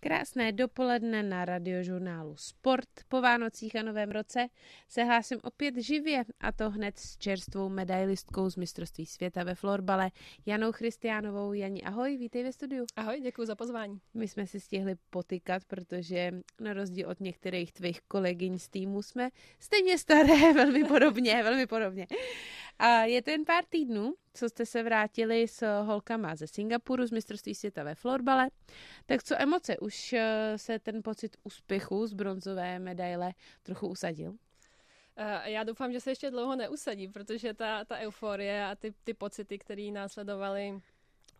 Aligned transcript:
Krásné 0.00 0.52
dopoledne 0.52 1.22
na 1.22 1.44
radiožurnálu 1.44 2.36
Sport. 2.36 2.88
Po 3.08 3.20
Vánocích 3.20 3.76
a 3.76 3.82
Novém 3.82 4.10
roce 4.10 4.48
se 4.88 5.04
hlásím 5.04 5.38
opět 5.42 5.76
živě 5.76 6.24
a 6.40 6.52
to 6.52 6.70
hned 6.70 6.98
s 6.98 7.16
čerstvou 7.16 7.68
medailistkou 7.68 8.50
z 8.50 8.56
mistrovství 8.56 9.06
světa 9.06 9.44
ve 9.44 9.54
florbale 9.54 10.10
Janou 10.46 10.72
Christianovou. 10.72 11.52
Jani, 11.52 11.82
ahoj, 11.82 12.16
vítej 12.16 12.42
ve 12.42 12.52
studiu. 12.52 12.86
Ahoj, 12.96 13.20
děkuji 13.20 13.46
za 13.46 13.56
pozvání. 13.56 14.00
My 14.14 14.28
jsme 14.28 14.46
si 14.46 14.60
stihli 14.60 14.94
potykat, 15.10 15.64
protože 15.64 16.32
na 16.60 16.72
rozdíl 16.72 17.08
od 17.08 17.20
některých 17.20 17.72
tvých 17.72 18.00
kolegyň 18.00 18.58
z 18.58 18.68
týmu 18.68 19.02
jsme 19.02 19.30
stejně 19.58 19.98
staré, 19.98 20.52
velmi 20.54 20.84
podobně, 20.84 21.42
velmi 21.42 21.66
podobně. 21.66 22.06
A 22.82 23.04
je 23.04 23.22
to 23.22 23.30
jen 23.30 23.44
pár 23.44 23.64
týdnů, 23.68 24.14
co 24.34 24.48
jste 24.48 24.66
se 24.66 24.82
vrátili 24.82 25.48
s 25.48 25.82
holkama 25.82 26.36
ze 26.36 26.46
Singapuru 26.46 27.06
z 27.06 27.10
mistrovství 27.10 27.54
světa 27.54 27.82
ve 27.82 27.94
florbale. 27.94 28.50
Tak 29.06 29.22
co 29.22 29.42
emoce? 29.42 29.78
Už 29.78 30.12
eh, 30.12 30.52
se 30.56 30.78
ten 30.78 31.02
pocit 31.02 31.36
úspěchu 31.42 32.06
z 32.06 32.12
bronzové 32.12 32.78
medaile 32.78 33.32
trochu 33.62 33.88
usadil? 33.88 34.34
Eh, 35.16 35.50
já 35.50 35.64
doufám, 35.64 35.92
že 35.92 36.00
se 36.00 36.10
ještě 36.10 36.30
dlouho 36.30 36.56
neusadí, 36.56 37.08
protože 37.08 37.54
ta, 37.54 37.84
ta 37.84 37.98
euforie 37.98 38.64
a 38.64 38.74
ty, 38.74 38.94
ty 39.04 39.14
pocity, 39.14 39.58
které 39.58 39.90
následovaly 39.92 40.80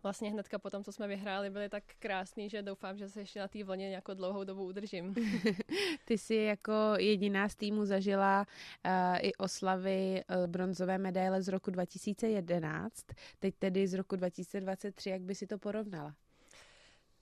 vlastně 0.03 0.31
hnedka 0.31 0.59
po 0.59 0.69
tom, 0.69 0.83
co 0.83 0.91
jsme 0.91 1.07
vyhráli, 1.07 1.49
byly 1.49 1.69
tak 1.69 1.83
krásný, 1.99 2.49
že 2.49 2.61
doufám, 2.61 2.97
že 2.97 3.09
se 3.09 3.19
ještě 3.19 3.39
na 3.39 3.47
té 3.47 3.63
vlně 3.63 3.89
nějakou 3.89 4.13
dlouhou 4.13 4.43
dobu 4.43 4.65
udržím. 4.65 5.15
Ty 6.05 6.17
jsi 6.17 6.35
jako 6.35 6.73
jediná 6.97 7.49
z 7.49 7.55
týmu 7.55 7.85
zažila 7.85 8.45
uh, 8.85 9.17
i 9.21 9.35
oslavy 9.35 10.23
uh, 10.29 10.47
bronzové 10.47 10.97
medaile 10.97 11.41
z 11.41 11.47
roku 11.47 11.71
2011, 11.71 13.05
teď 13.39 13.55
tedy 13.59 13.87
z 13.87 13.93
roku 13.93 14.15
2023, 14.15 15.09
jak 15.09 15.21
by 15.21 15.35
si 15.35 15.47
to 15.47 15.57
porovnala? 15.57 16.13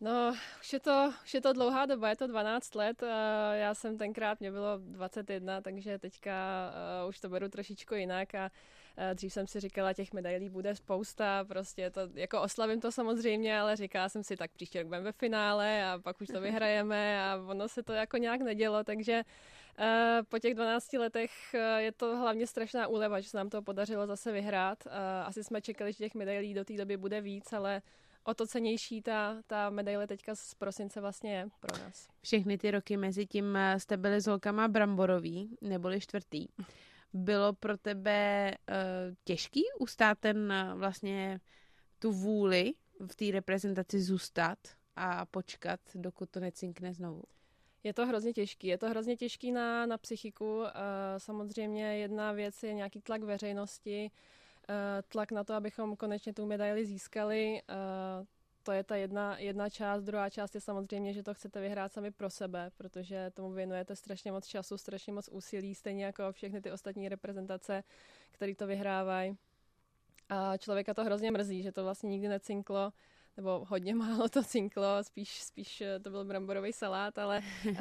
No, 0.01 0.33
už 0.61 0.73
je, 0.73 0.79
to, 0.79 1.13
už 1.23 1.33
je 1.33 1.41
to 1.41 1.53
dlouhá 1.53 1.85
doba, 1.85 2.09
je 2.09 2.15
to 2.15 2.27
12 2.27 2.75
let. 2.75 3.03
Já 3.53 3.73
jsem 3.73 3.97
tenkrát, 3.97 4.39
mě 4.39 4.51
bylo 4.51 4.77
21, 4.77 5.61
takže 5.61 5.99
teďka 5.99 6.71
uh, 7.03 7.09
už 7.09 7.19
to 7.19 7.29
beru 7.29 7.49
trošičku 7.49 7.95
jinak 7.95 8.35
a 8.35 8.51
Dřív 9.13 9.33
jsem 9.33 9.47
si 9.47 9.59
říkala, 9.59 9.93
těch 9.93 10.13
medailí 10.13 10.49
bude 10.49 10.75
spousta, 10.75 11.45
prostě 11.45 11.89
to, 11.89 12.01
jako 12.13 12.41
oslavím 12.41 12.81
to 12.81 12.91
samozřejmě, 12.91 13.59
ale 13.59 13.75
říkala 13.75 14.09
jsem 14.09 14.23
si, 14.23 14.37
tak 14.37 14.51
příště 14.51 14.79
rok 14.79 14.87
budeme 14.87 15.03
ve 15.03 15.11
finále 15.11 15.85
a 15.85 15.99
pak 15.99 16.21
už 16.21 16.27
to 16.27 16.41
vyhrajeme 16.41 17.23
a 17.23 17.43
ono 17.47 17.67
se 17.69 17.83
to 17.83 17.93
jako 17.93 18.17
nějak 18.17 18.41
nedělo, 18.41 18.83
takže 18.83 19.23
Uh, 19.79 20.25
po 20.29 20.39
těch 20.39 20.53
12 20.53 20.93
letech 20.93 21.31
uh, 21.53 21.59
je 21.77 21.91
to 21.91 22.17
hlavně 22.17 22.47
strašná 22.47 22.87
úleva, 22.87 23.19
že 23.19 23.29
se 23.29 23.37
nám 23.37 23.49
to 23.49 23.61
podařilo 23.61 24.07
zase 24.07 24.31
vyhrát. 24.31 24.87
Asi 25.25 25.43
jsme 25.43 25.61
čekali, 25.61 25.93
že 25.93 25.97
těch 25.97 26.15
medailí 26.15 26.53
do 26.53 26.65
té 26.65 26.73
doby 26.73 26.97
bude 26.97 27.21
víc, 27.21 27.53
ale 27.53 27.81
o 28.23 28.33
to 28.33 28.47
cenější 28.47 29.01
ta, 29.01 29.37
ta 29.47 29.69
medaile 29.69 30.07
teďka 30.07 30.35
z 30.35 30.53
prosince 30.53 31.01
vlastně 31.01 31.35
je 31.35 31.47
pro 31.59 31.83
nás. 31.83 32.07
Všechny 32.21 32.57
ty 32.57 32.71
roky 32.71 32.97
mezi 32.97 33.25
tím 33.25 33.57
jste 33.77 33.97
byli 33.97 34.21
s 34.21 34.27
holkama 34.27 34.67
Bramborový, 34.67 35.57
neboli 35.61 36.01
čtvrtý. 36.01 36.47
Bylo 37.13 37.53
pro 37.53 37.77
tebe 37.77 38.51
uh, 38.69 38.75
těžký 39.23 39.63
ustát 39.79 40.19
ten 40.19 40.53
uh, 40.71 40.79
vlastně 40.79 41.39
tu 41.99 42.11
vůli 42.11 42.73
v 43.11 43.15
té 43.15 43.25
reprezentaci 43.31 44.01
zůstat 44.01 44.59
a 44.95 45.25
počkat, 45.25 45.79
dokud 45.95 46.29
to 46.29 46.39
necinkne 46.39 46.93
znovu? 46.93 47.23
Je 47.83 47.93
to 47.93 48.05
hrozně 48.05 48.33
těžký. 48.33 48.67
Je 48.67 48.77
to 48.77 48.89
hrozně 48.89 49.17
těžký 49.17 49.51
na, 49.51 49.85
na 49.85 49.97
psychiku. 49.97 50.59
Uh, 50.59 50.67
samozřejmě 51.17 51.97
jedna 51.97 52.31
věc 52.31 52.63
je 52.63 52.73
nějaký 52.73 53.01
tlak 53.01 53.23
veřejnosti, 53.23 54.11
uh, 54.69 54.75
tlak 55.07 55.31
na 55.31 55.43
to, 55.43 55.53
abychom 55.53 55.95
konečně 55.95 56.33
tu 56.33 56.45
medaili 56.45 56.85
získali. 56.85 57.61
Uh, 57.69 58.25
to 58.63 58.71
je 58.71 58.83
ta 58.83 58.95
jedna, 58.95 59.39
jedna 59.39 59.69
část. 59.69 60.03
Druhá 60.03 60.29
část 60.29 60.55
je 60.55 60.61
samozřejmě, 60.61 61.13
že 61.13 61.23
to 61.23 61.33
chcete 61.33 61.61
vyhrát 61.61 61.93
sami 61.93 62.11
pro 62.11 62.29
sebe, 62.29 62.71
protože 62.77 63.31
tomu 63.33 63.51
věnujete 63.51 63.95
strašně 63.95 64.31
moc 64.31 64.47
času, 64.47 64.77
strašně 64.77 65.13
moc 65.13 65.29
úsilí, 65.31 65.75
stejně 65.75 66.05
jako 66.05 66.31
všechny 66.31 66.61
ty 66.61 66.71
ostatní 66.71 67.09
reprezentace, 67.09 67.83
které 68.31 68.55
to 68.55 68.67
vyhrávají. 68.67 69.37
A 70.29 70.57
člověka 70.57 70.93
to 70.93 71.03
hrozně 71.03 71.31
mrzí, 71.31 71.63
že 71.63 71.71
to 71.71 71.83
vlastně 71.83 72.09
nikdy 72.09 72.27
necinklo 72.27 72.93
nebo 73.39 73.65
hodně 73.69 73.95
málo 73.95 74.29
to 74.29 74.43
cinklo, 74.43 75.03
spíš, 75.03 75.41
spíš 75.43 75.81
eh, 75.81 75.99
to 75.99 76.09
byl 76.09 76.25
bramborový 76.25 76.73
salát, 76.73 77.17
ale 77.17 77.41
uh, 77.65 77.75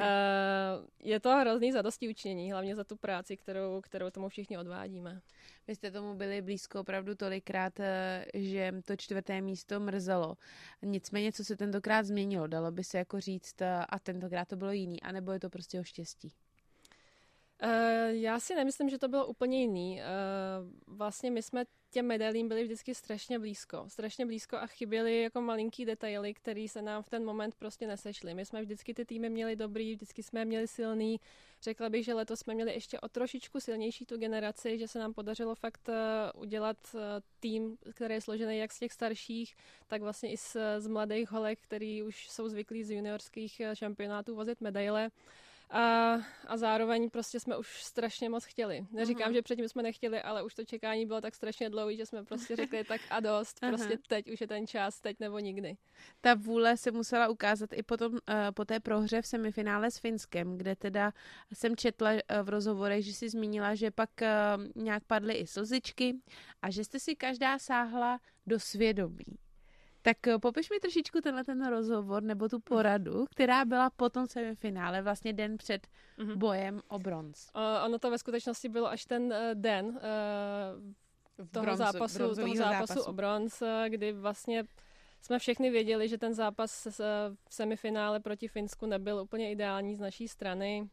je 1.03 1.21
to 1.21 1.37
hrozný 1.37 1.73
zadosti 1.73 2.09
učnění, 2.09 2.53
hlavně 2.53 2.77
za 2.77 2.85
tu 2.85 2.97
práci, 2.97 3.37
kterou, 3.37 3.81
kterou 3.81 4.11
tomu 4.11 4.29
všichni 4.29 4.59
odvádíme. 4.59 5.21
Vy 5.69 5.75
jste 5.75 5.91
tomu 5.91 6.15
byli 6.15 6.43
blízko 6.43 6.81
opravdu 6.81 7.15
tolikrát, 7.15 7.81
eh, 7.81 8.25
že 8.35 8.73
to 8.85 8.97
čtvrté 8.97 9.41
místo 9.41 9.81
mrzelo. 9.81 10.37
Nicméně, 10.83 11.33
co 11.33 11.45
se 11.45 11.57
tentokrát 11.57 12.07
změnilo, 12.07 12.47
dalo 12.47 12.71
by 12.71 12.85
se 12.85 12.99
jako 12.99 13.21
říct, 13.21 13.63
a 13.89 13.99
tentokrát 14.03 14.49
to 14.49 14.57
bylo 14.57 14.73
jiný, 14.73 15.03
anebo 15.03 15.33
je 15.33 15.41
to 15.41 15.51
prostě 15.51 15.81
o 15.81 15.85
štěstí? 15.85 16.33
Uh, 17.65 17.71
já 18.09 18.41
si 18.41 18.55
nemyslím, 18.55 18.89
že 18.89 18.99
to 18.99 19.09
bylo 19.09 19.27
úplně 19.27 19.61
jiný. 19.61 20.01
Uh, 20.01 20.97
vlastně 20.97 21.31
my 21.31 21.43
jsme 21.43 21.65
těm 21.91 22.07
medailím 22.07 22.49
byli 22.49 22.65
vždycky 22.65 22.95
strašně 22.95 23.39
blízko. 23.39 23.85
Strašně 23.89 24.27
blízko 24.27 24.57
a 24.57 24.67
chyběly 24.67 25.23
jako 25.23 25.41
malinký 25.41 25.85
detaily, 25.85 26.35
které 26.35 26.67
se 26.69 26.83
nám 26.83 27.03
v 27.03 27.09
ten 27.09 27.25
moment 27.25 27.55
prostě 27.55 27.87
nesešly. 27.87 28.35
My 28.35 28.47
jsme 28.47 28.63
vždycky 28.63 28.95
ty 28.95 29.05
týmy 29.05 29.31
měli 29.31 29.57
dobrý, 29.57 29.95
vždycky 29.95 30.23
jsme 30.23 30.45
měli 30.45 30.69
silný. 30.69 31.21
Řekla 31.63 31.89
bych, 31.89 32.05
že 32.05 32.15
letos 32.15 32.41
jsme 32.41 32.55
měli 32.55 32.73
ještě 32.73 33.01
o 33.01 33.09
trošičku 33.09 33.61
silnější 33.61 34.07
tu 34.07 34.17
generaci, 34.17 34.79
že 34.79 34.89
se 34.89 34.99
nám 34.99 35.15
podařilo 35.15 35.55
fakt 35.55 35.89
uh, 35.89 36.41
udělat 36.43 36.97
tým, 37.41 37.77
který 37.95 38.15
je 38.15 38.21
složený 38.21 38.59
jak 38.59 38.73
z 38.73 38.79
těch 38.79 38.93
starších, 38.93 39.57
tak 39.87 40.03
vlastně 40.03 40.33
i 40.33 40.37
z, 40.37 40.57
z 40.79 40.87
mladých 40.87 41.31
holek, 41.31 41.59
který 41.61 42.03
už 42.03 42.29
jsou 42.29 42.49
zvyklí 42.49 42.85
z 42.85 42.91
juniorských 42.91 43.63
šampionátů 43.75 44.35
vozit 44.35 44.61
medaile. 44.61 45.11
A, 45.71 46.15
a 46.47 46.57
zároveň 46.57 47.11
prostě 47.11 47.41
jsme 47.41 47.57
už 47.57 47.83
strašně 47.83 48.29
moc 48.29 48.45
chtěli. 48.45 48.87
Neříkám, 48.91 49.31
uh-huh. 49.31 49.35
že 49.35 49.43
předtím 49.43 49.69
jsme 49.69 49.83
nechtěli, 49.83 50.23
ale 50.23 50.43
už 50.43 50.55
to 50.55 50.65
čekání 50.65 51.07
bylo 51.07 51.21
tak 51.21 51.35
strašně 51.35 51.71
dlouhé, 51.71 51.97
že 51.97 52.07
jsme 52.07 52.25
prostě 52.25 52.57
řekli 52.57 52.85
tak 52.85 53.01
a 53.11 53.21
dost. 53.21 53.59
Uh-huh. 53.63 53.69
Prostě 53.69 53.99
teď 54.09 54.31
už 54.31 54.41
je 54.41 54.47
ten 54.47 54.67
čas, 54.67 55.01
teď 55.01 55.21
nebo 55.21 55.39
nikdy. 55.39 55.77
Ta 56.21 56.35
vůle 56.35 56.77
se 56.77 56.91
musela 56.91 57.29
ukázat 57.29 57.73
i 57.73 57.83
potom, 57.83 58.13
uh, 58.13 58.19
po 58.55 58.65
té 58.65 58.81
prohře 58.81 59.23
v 59.23 59.27
semifinále 59.27 59.91
s 59.91 59.99
Finskem, 59.99 60.59
kde 60.59 60.77
teda 60.77 61.13
jsem 61.53 61.77
četla 61.77 62.11
uh, 62.13 62.19
v 62.43 62.49
rozhovorech, 62.49 63.05
že 63.05 63.13
si 63.13 63.29
zmínila, 63.29 63.75
že 63.75 63.91
pak 63.91 64.11
uh, 64.23 64.83
nějak 64.83 65.05
padly 65.05 65.35
i 65.35 65.47
slzičky 65.47 66.15
a 66.63 66.71
že 66.71 66.85
jste 66.85 67.01
si 67.01 67.17
každá 67.17 67.59
sáhla 67.59 68.21
do 68.47 68.61
svědomí. 68.61 69.48
Tak 70.09 70.27
eh, 70.27 70.39
popiš 70.39 70.71
mi 70.71 70.81
trošičku 70.81 71.21
tenhle 71.21 71.45
ten 71.45 71.69
rozhovor 71.69 72.23
nebo 72.23 72.49
tu 72.49 72.61
poradu, 72.61 73.27
která 73.31 73.65
byla 73.65 73.91
po 73.91 74.09
tom 74.09 74.27
semifinále, 74.27 75.03
vlastně 75.03 75.33
den 75.33 75.57
před 75.57 75.87
mm-hmm. 76.19 76.37
bojem 76.37 76.81
o 76.89 76.99
bronz. 76.99 77.51
Uh, 77.55 77.85
ono 77.85 77.99
to 77.99 78.11
ve 78.11 78.19
skutečnosti 78.19 78.69
bylo 78.69 78.89
až 78.89 79.05
ten 79.05 79.23
uh, 79.23 79.33
den 79.55 79.87
uh, 79.87 79.93
toho, 81.51 81.65
bronzu, 81.65 81.79
zápasu, 81.79 82.19
toho 82.19 82.35
zápasu, 82.35 82.57
zápasu 82.57 83.03
o 83.03 83.13
bronz, 83.13 83.63
kdy 83.89 84.13
vlastně 84.13 84.65
jsme 85.21 85.39
všechny 85.39 85.71
věděli, 85.71 86.09
že 86.09 86.19
ten 86.19 86.35
zápas 86.35 86.89
v 87.49 87.55
semifinále 87.55 88.21
proti 88.21 88.49
Finsku 88.49 88.87
nebyl 88.87 89.19
úplně 89.19 89.51
ideální 89.51 89.95
z 89.95 90.01
naší 90.01 90.29
strany. 90.29 90.89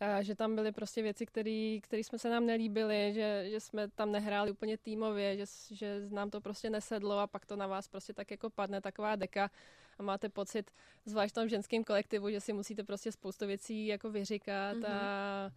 A 0.00 0.22
že 0.22 0.34
tam 0.34 0.54
byly 0.54 0.72
prostě 0.72 1.02
věci, 1.02 1.26
které 1.26 1.80
jsme 1.90 2.18
se 2.18 2.30
nám 2.30 2.46
nelíbily, 2.46 3.12
že, 3.14 3.46
že 3.50 3.60
jsme 3.60 3.88
tam 3.88 4.12
nehráli 4.12 4.50
úplně 4.50 4.78
týmově, 4.78 5.36
že, 5.36 5.44
že 5.70 6.06
nám 6.10 6.30
to 6.30 6.40
prostě 6.40 6.70
nesedlo 6.70 7.18
a 7.18 7.26
pak 7.26 7.46
to 7.46 7.56
na 7.56 7.66
vás 7.66 7.88
prostě 7.88 8.12
tak 8.12 8.30
jako 8.30 8.50
padne 8.50 8.80
taková 8.80 9.16
deka 9.16 9.50
a 9.98 10.02
máte 10.02 10.28
pocit, 10.28 10.70
zvlášť 11.04 11.32
v 11.32 11.34
tom 11.34 11.48
ženském 11.48 11.84
kolektivu, 11.84 12.30
že 12.30 12.40
si 12.40 12.52
musíte 12.52 12.84
prostě 12.84 13.12
spoustu 13.12 13.46
věcí 13.46 13.86
jako 13.86 14.10
vyříkat 14.10 14.76
mm-hmm. 14.76 14.92
a, 14.92 15.50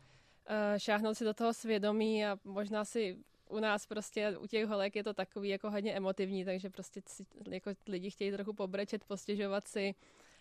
a 0.48 0.78
šáhnout 0.78 1.18
si 1.18 1.24
do 1.24 1.34
toho 1.34 1.54
svědomí 1.54 2.26
a 2.26 2.38
možná 2.44 2.86
si 2.86 3.18
u 3.50 3.60
nás 3.60 3.86
prostě, 3.86 4.38
u 4.38 4.48
těch 4.48 4.66
holek 4.66 4.96
je 4.96 5.04
to 5.04 5.14
takový 5.14 5.50
jako 5.50 5.72
hodně 5.72 5.94
emotivní, 5.94 6.46
takže 6.46 6.70
prostě 6.70 7.02
si, 7.08 7.26
jako 7.50 7.72
lidi 7.88 8.10
chtějí 8.10 8.32
trochu 8.32 8.54
pobrečet, 8.54 9.04
postěžovat 9.04 9.68
si 9.68 9.96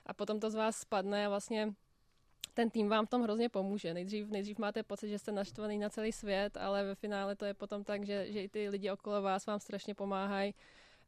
a 0.07 0.15
potom 0.15 0.41
to 0.41 0.51
z 0.51 0.55
vás 0.55 0.77
spadne 0.77 1.27
a 1.27 1.29
vlastně 1.29 1.75
ten 2.55 2.71
tým 2.71 2.89
vám 2.89 3.07
v 3.07 3.11
tom 3.11 3.23
hrozně 3.23 3.49
pomůže. 3.49 3.95
Nejdřív, 3.95 4.29
nejdřív 4.29 4.59
máte 4.59 4.83
pocit, 4.83 5.09
že 5.09 5.19
jste 5.19 5.33
naštvaný 5.33 5.79
na 5.79 5.91
celý 5.91 6.13
svět, 6.13 6.57
ale 6.57 6.85
ve 6.85 6.95
finále 6.95 7.37
to 7.37 7.45
je 7.45 7.55
potom 7.55 7.85
tak, 7.85 8.05
že, 8.05 8.33
že 8.33 8.43
i 8.43 8.49
ty 8.49 8.69
lidi 8.69 8.91
okolo 8.91 9.23
vás 9.23 9.47
vám 9.47 9.61
strašně 9.61 9.95
pomáhají. 9.95 10.55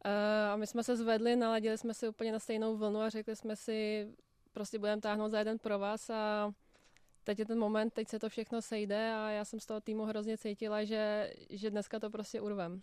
Uh, 0.04 0.52
a 0.52 0.56
my 0.56 0.66
jsme 0.66 0.84
se 0.84 0.96
zvedli, 0.96 1.36
naladili 1.36 1.78
jsme 1.78 1.94
si 1.94 2.08
úplně 2.08 2.32
na 2.32 2.38
stejnou 2.38 2.76
vlnu 2.76 3.00
a 3.00 3.08
řekli 3.08 3.36
jsme 3.36 3.56
si, 3.56 4.08
prostě 4.52 4.78
budeme 4.78 5.02
táhnout 5.02 5.30
za 5.30 5.38
jeden 5.38 5.58
pro 5.58 5.78
vás 5.78 6.10
a 6.10 6.52
teď 7.24 7.38
je 7.38 7.44
ten 7.46 7.58
moment, 7.58 7.90
teď 7.90 8.08
se 8.08 8.18
to 8.18 8.28
všechno 8.28 8.62
sejde 8.62 9.12
a 9.14 9.30
já 9.30 9.44
jsem 9.44 9.60
z 9.60 9.66
toho 9.66 9.80
týmu 9.80 10.04
hrozně 10.04 10.38
cítila, 10.38 10.84
že, 10.84 11.32
že 11.50 11.70
dneska 11.70 12.00
to 12.00 12.10
prostě 12.10 12.40
urvem. 12.40 12.82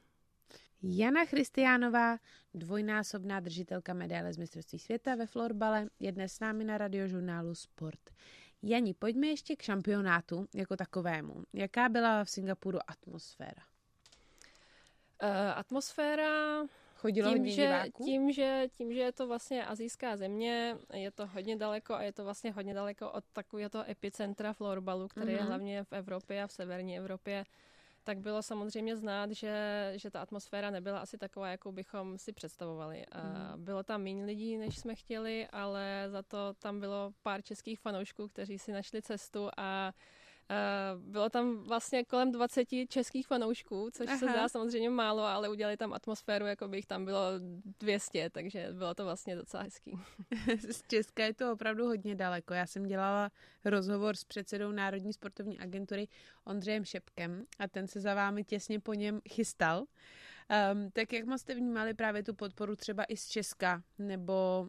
Jana 0.81 1.25
Christiánová, 1.25 2.17
dvojnásobná 2.53 3.39
držitelka 3.39 3.93
medaile 3.93 4.33
z 4.33 4.37
mistrovství 4.37 4.79
světa 4.79 5.15
ve 5.15 5.25
florbale, 5.25 5.89
je 5.99 6.11
dnes 6.11 6.33
s 6.33 6.39
námi 6.39 6.63
na 6.63 6.77
radiožurnálu 6.77 7.55
Sport. 7.55 7.99
Jani, 8.63 8.93
pojďme 8.93 9.27
ještě 9.27 9.55
k 9.55 9.61
šampionátu 9.61 10.47
jako 10.55 10.75
takovému. 10.75 11.43
Jaká 11.53 11.89
byla 11.89 12.23
v 12.23 12.29
Singapuru 12.29 12.79
atmosféra? 12.87 13.63
Uh, 15.23 15.29
atmosféra 15.55 16.63
Chodilo 16.95 17.29
tím, 17.29 17.37
hodně 17.37 17.51
že, 17.51 17.61
diváků? 17.61 18.05
Tím 18.05 18.31
že, 18.31 18.63
tím, 18.77 18.93
že 18.93 18.99
je 18.99 19.11
to 19.11 19.27
vlastně 19.27 19.65
azijská 19.65 20.17
země, 20.17 20.77
je 20.93 21.11
to 21.11 21.27
hodně 21.27 21.55
daleko 21.55 21.93
a 21.93 22.01
je 22.01 22.13
to 22.13 22.23
vlastně 22.23 22.51
hodně 22.51 22.73
daleko 22.73 23.11
od 23.11 23.23
takového 23.33 23.89
epicentra 23.89 24.53
florbalu, 24.53 25.07
který 25.07 25.25
mm-hmm. 25.25 25.31
je 25.31 25.39
mhm. 25.39 25.47
hlavně 25.47 25.83
v 25.83 25.93
Evropě 25.93 26.43
a 26.43 26.47
v 26.47 26.51
severní 26.51 26.97
Evropě, 26.97 27.45
tak 28.07 28.19
bylo 28.19 28.41
samozřejmě 28.43 28.95
znát, 28.95 29.31
že, 29.31 29.93
že 29.95 30.11
ta 30.11 30.21
atmosféra 30.21 30.69
nebyla 30.69 30.99
asi 30.99 31.17
taková, 31.17 31.49
jakou 31.49 31.71
bychom 31.71 32.17
si 32.17 32.33
představovali. 32.33 33.05
Mm. 33.55 33.63
Bylo 33.63 33.83
tam 33.83 34.03
méně 34.03 34.25
lidí, 34.25 34.57
než 34.57 34.77
jsme 34.77 34.95
chtěli, 34.95 35.47
ale 35.47 36.05
za 36.07 36.21
to 36.21 36.53
tam 36.53 36.79
bylo 36.79 37.11
pár 37.23 37.41
českých 37.41 37.79
fanoušků, 37.79 38.27
kteří 38.27 38.59
si 38.59 38.71
našli 38.71 39.01
cestu 39.01 39.49
a 39.57 39.93
bylo 40.95 41.29
tam 41.29 41.57
vlastně 41.57 42.05
kolem 42.05 42.31
20 42.31 42.67
českých 42.89 43.27
fanoušků, 43.27 43.89
což 43.93 44.07
Aha. 44.07 44.17
se 44.17 44.25
zdá 44.25 44.49
samozřejmě 44.49 44.89
málo, 44.89 45.23
ale 45.23 45.49
udělali 45.49 45.77
tam 45.77 45.93
atmosféru, 45.93 46.45
jako 46.45 46.67
by 46.67 46.77
jich 46.77 46.85
tam 46.85 47.05
bylo 47.05 47.21
200, 47.79 48.29
takže 48.29 48.67
bylo 48.71 48.93
to 48.93 49.03
vlastně 49.03 49.35
docela 49.35 49.63
hezký. 49.63 49.99
Z 50.69 50.81
Česka 50.87 51.23
je 51.23 51.33
to 51.33 51.53
opravdu 51.53 51.85
hodně 51.85 52.15
daleko. 52.15 52.53
Já 52.53 52.67
jsem 52.67 52.85
dělala 52.85 53.31
rozhovor 53.65 54.15
s 54.15 54.23
předsedou 54.23 54.71
Národní 54.71 55.13
sportovní 55.13 55.59
agentury 55.59 56.07
Ondřejem 56.45 56.85
Šepkem 56.85 57.45
a 57.59 57.67
ten 57.67 57.87
se 57.87 58.01
za 58.01 58.13
vámi 58.13 58.43
těsně 58.43 58.79
po 58.79 58.93
něm 58.93 59.21
chystal. 59.29 59.85
Um, 60.73 60.91
tak 60.91 61.13
jak 61.13 61.25
moc 61.25 61.41
jste 61.41 61.55
vnímali 61.55 61.93
právě 61.93 62.23
tu 62.23 62.33
podporu 62.33 62.75
třeba 62.75 63.03
i 63.03 63.17
z 63.17 63.27
Česka, 63.27 63.83
nebo 63.99 64.67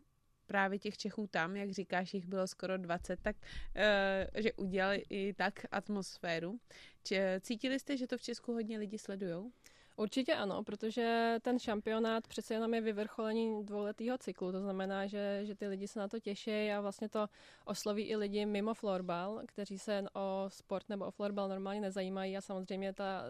právě 0.48 0.78
těch 0.78 0.96
Čechů 0.98 1.26
tam, 1.26 1.56
jak 1.56 1.70
říkáš, 1.70 2.14
jich 2.14 2.26
bylo 2.26 2.46
skoro 2.46 2.78
20, 2.78 3.20
tak 3.22 3.36
uh, 3.36 4.40
že 4.42 4.52
udělali 4.52 5.04
i 5.08 5.34
tak 5.34 5.54
atmosféru. 5.70 6.58
Či, 7.04 7.16
cítili 7.40 7.78
jste, 7.78 7.96
že 7.96 8.06
to 8.06 8.18
v 8.18 8.22
Česku 8.22 8.52
hodně 8.52 8.78
lidi 8.78 8.98
sledujou? 8.98 9.52
Určitě 9.98 10.34
ano, 10.34 10.64
protože 10.64 11.36
ten 11.42 11.58
šampionát 11.58 12.28
přece 12.28 12.54
jenom 12.54 12.74
je 12.74 12.80
vyvrcholení 12.80 13.64
dvouletého 13.64 14.18
cyklu, 14.18 14.52
to 14.52 14.60
znamená, 14.60 15.06
že, 15.06 15.40
že 15.42 15.54
ty 15.54 15.68
lidi 15.68 15.88
se 15.88 15.98
na 15.98 16.08
to 16.08 16.20
těší 16.20 16.72
a 16.72 16.80
vlastně 16.80 17.08
to 17.08 17.26
osloví 17.64 18.02
i 18.02 18.16
lidi 18.16 18.46
mimo 18.46 18.74
florbal, 18.74 19.42
kteří 19.46 19.78
se 19.78 20.04
o 20.14 20.44
sport 20.48 20.88
nebo 20.88 21.04
o 21.04 21.10
florbal 21.10 21.48
normálně 21.48 21.80
nezajímají 21.80 22.36
a 22.36 22.40
samozřejmě 22.40 22.92
ta, 22.92 23.22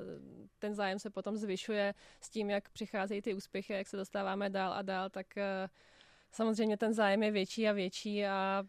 ten 0.59 0.75
zájem 0.75 0.99
se 0.99 1.11
potom 1.11 1.37
zvyšuje 1.37 1.95
s 2.21 2.31
tím, 2.31 2.51
jak 2.51 2.71
přicházejí 2.71 3.23
ty 3.23 3.35
úspěchy, 3.35 3.73
jak 3.73 3.87
se 3.87 3.97
dostáváme 3.97 4.51
dál 4.51 4.73
a 4.73 4.83
dál, 4.83 5.11
tak 5.11 5.27
uh, 5.37 5.69
samozřejmě 6.33 6.77
ten 6.77 6.95
zájem 6.95 7.23
je 7.23 7.31
větší 7.31 7.69
a 7.69 7.73
větší 7.73 8.27
a 8.27 8.65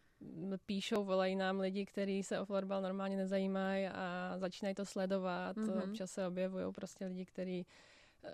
píšou, 0.66 1.04
volají 1.04 1.36
nám 1.36 1.60
lidi, 1.60 1.86
kteří 1.86 2.24
se 2.24 2.40
o 2.40 2.46
florbal 2.46 2.82
normálně 2.82 3.18
nezajímají 3.18 3.88
a 3.88 4.34
začínají 4.38 4.76
to 4.76 4.86
sledovat. 4.86 5.58
Mm-hmm. 5.58 5.90
Občas 5.90 6.12
se 6.12 6.28
objevují 6.28 6.74
prostě 6.74 7.06
lidi, 7.06 7.26
kteří 7.26 7.66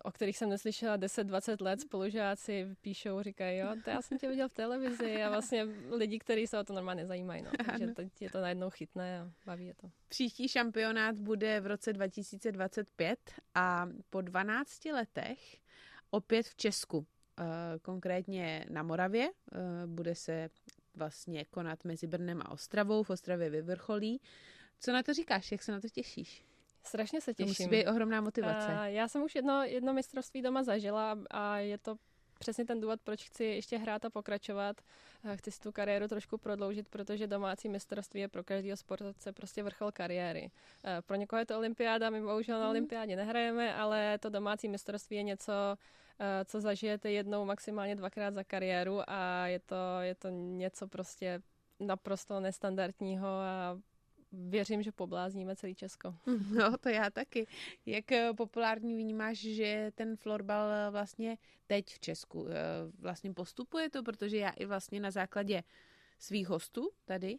o 0.03 0.11
kterých 0.11 0.37
jsem 0.37 0.49
neslyšela 0.49 0.97
10-20 0.97 1.63
let, 1.63 1.81
spolužáci 1.81 2.67
píšou, 2.81 3.21
říkají, 3.21 3.57
jo, 3.57 3.75
to 3.83 3.89
já 3.89 4.01
jsem 4.01 4.17
tě 4.17 4.29
viděl 4.29 4.49
v 4.49 4.53
televizi 4.53 5.23
a 5.23 5.29
vlastně 5.29 5.67
lidi, 5.91 6.19
kteří 6.19 6.47
se 6.47 6.59
o 6.59 6.63
to 6.63 6.73
normálně 6.73 7.01
nezajímají, 7.01 7.41
no. 7.41 7.51
takže 7.65 7.87
teď 7.87 8.21
je 8.21 8.29
to 8.29 8.41
najednou 8.41 8.69
chytné 8.69 9.19
a 9.19 9.31
baví 9.45 9.65
je 9.65 9.73
to. 9.73 9.87
Příští 10.07 10.47
šampionát 10.47 11.19
bude 11.19 11.59
v 11.59 11.67
roce 11.67 11.93
2025 11.93 13.19
a 13.55 13.89
po 14.09 14.21
12 14.21 14.85
letech 14.85 15.57
opět 16.09 16.47
v 16.47 16.55
Česku. 16.55 17.05
Eh, 17.39 17.79
konkrétně 17.79 18.65
na 18.69 18.83
Moravě. 18.83 19.29
Eh, 19.29 19.59
bude 19.85 20.15
se 20.15 20.49
vlastně 20.95 21.45
konat 21.45 21.83
mezi 21.83 22.07
Brnem 22.07 22.41
a 22.41 22.51
Ostravou. 22.51 23.03
V 23.03 23.09
Ostravě 23.09 23.49
vyvrcholí. 23.49 24.21
Co 24.79 24.93
na 24.93 25.03
to 25.03 25.13
říkáš? 25.13 25.51
Jak 25.51 25.63
se 25.63 25.71
na 25.71 25.81
to 25.81 25.89
těšíš? 25.89 26.45
Strašně 26.83 27.21
se 27.21 27.33
těším. 27.33 27.55
To 27.55 27.63
musí 27.63 27.69
být 27.69 27.87
ohromná 27.87 28.21
motivace. 28.21 28.67
Uh, 28.67 28.83
já 28.83 29.07
jsem 29.07 29.23
už 29.23 29.35
jedno, 29.35 29.63
jedno 29.63 29.93
mistrovství 29.93 30.41
doma 30.41 30.63
zažila 30.63 31.17
a 31.31 31.57
je 31.57 31.77
to 31.77 31.95
přesně 32.39 32.65
ten 32.65 32.81
důvod, 32.81 32.99
proč 33.03 33.23
chci 33.23 33.43
ještě 33.43 33.77
hrát 33.77 34.05
a 34.05 34.09
pokračovat. 34.09 34.81
Chci 35.35 35.51
si 35.51 35.59
tu 35.59 35.71
kariéru 35.71 36.07
trošku 36.07 36.37
prodloužit, 36.37 36.89
protože 36.89 37.27
domácí 37.27 37.69
mistrovství 37.69 38.21
je 38.21 38.27
pro 38.27 38.43
každého 38.43 38.77
sportovce 38.77 39.31
prostě 39.31 39.63
vrchol 39.63 39.91
kariéry. 39.91 40.51
Pro 41.05 41.15
někoho 41.15 41.39
je 41.39 41.45
to 41.45 41.57
olympiáda, 41.57 42.09
my 42.09 42.21
bohužel 42.21 42.59
na 42.59 42.65
mhm. 42.65 42.69
olympiádě 42.69 43.15
nehrajeme, 43.15 43.75
ale 43.75 44.17
to 44.17 44.29
domácí 44.29 44.67
mistrovství 44.67 45.17
je 45.17 45.23
něco, 45.23 45.53
Eh, 46.19 46.45
co 46.45 46.61
zažijete 46.61 47.11
jednou, 47.11 47.45
maximálně 47.45 47.95
dvakrát 47.95 48.33
za 48.33 48.43
kariéru 48.43 49.01
a 49.07 49.47
je 49.47 49.59
to, 49.59 49.75
je 50.01 50.15
to 50.15 50.29
něco 50.29 50.87
prostě 50.87 51.41
naprosto 51.79 52.39
nestandardního 52.39 53.27
a 53.27 53.79
věřím, 54.37 54.83
že 54.83 54.91
poblázníme 54.91 55.55
celý 55.55 55.75
Česko. 55.75 56.15
No, 56.55 56.77
to 56.77 56.89
já 56.89 57.09
taky. 57.09 57.47
Jak 57.85 58.11
eh, 58.11 58.33
populární 58.33 58.97
vnímáš, 58.97 59.37
že 59.37 59.91
ten 59.95 60.15
florbal 60.15 60.71
eh, 60.71 60.91
vlastně 60.91 61.37
teď 61.67 61.85
v 61.85 61.99
Česku 61.99 62.47
vlastně 62.99 63.33
postupuje 63.33 63.89
to, 63.89 64.03
protože 64.03 64.37
já 64.37 64.49
i 64.49 64.65
vlastně 64.65 64.99
na 64.99 65.11
základě 65.11 65.63
svých 66.19 66.47
hostů 66.47 66.89
tady 67.05 67.37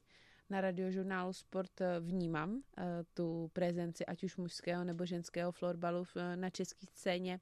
na 0.51 0.61
radiožurnálu 0.61 1.33
Sport 1.33 1.81
vnímám 2.01 2.63
tu 3.15 3.51
prezenci 3.53 4.07
ať 4.07 4.25
už 4.25 4.37
mužského 4.37 4.85
nebo 4.85 5.07
ženského 5.07 5.53
florbalu 5.53 6.05
na 6.35 6.51
české 6.51 6.87
scéně 6.87 7.41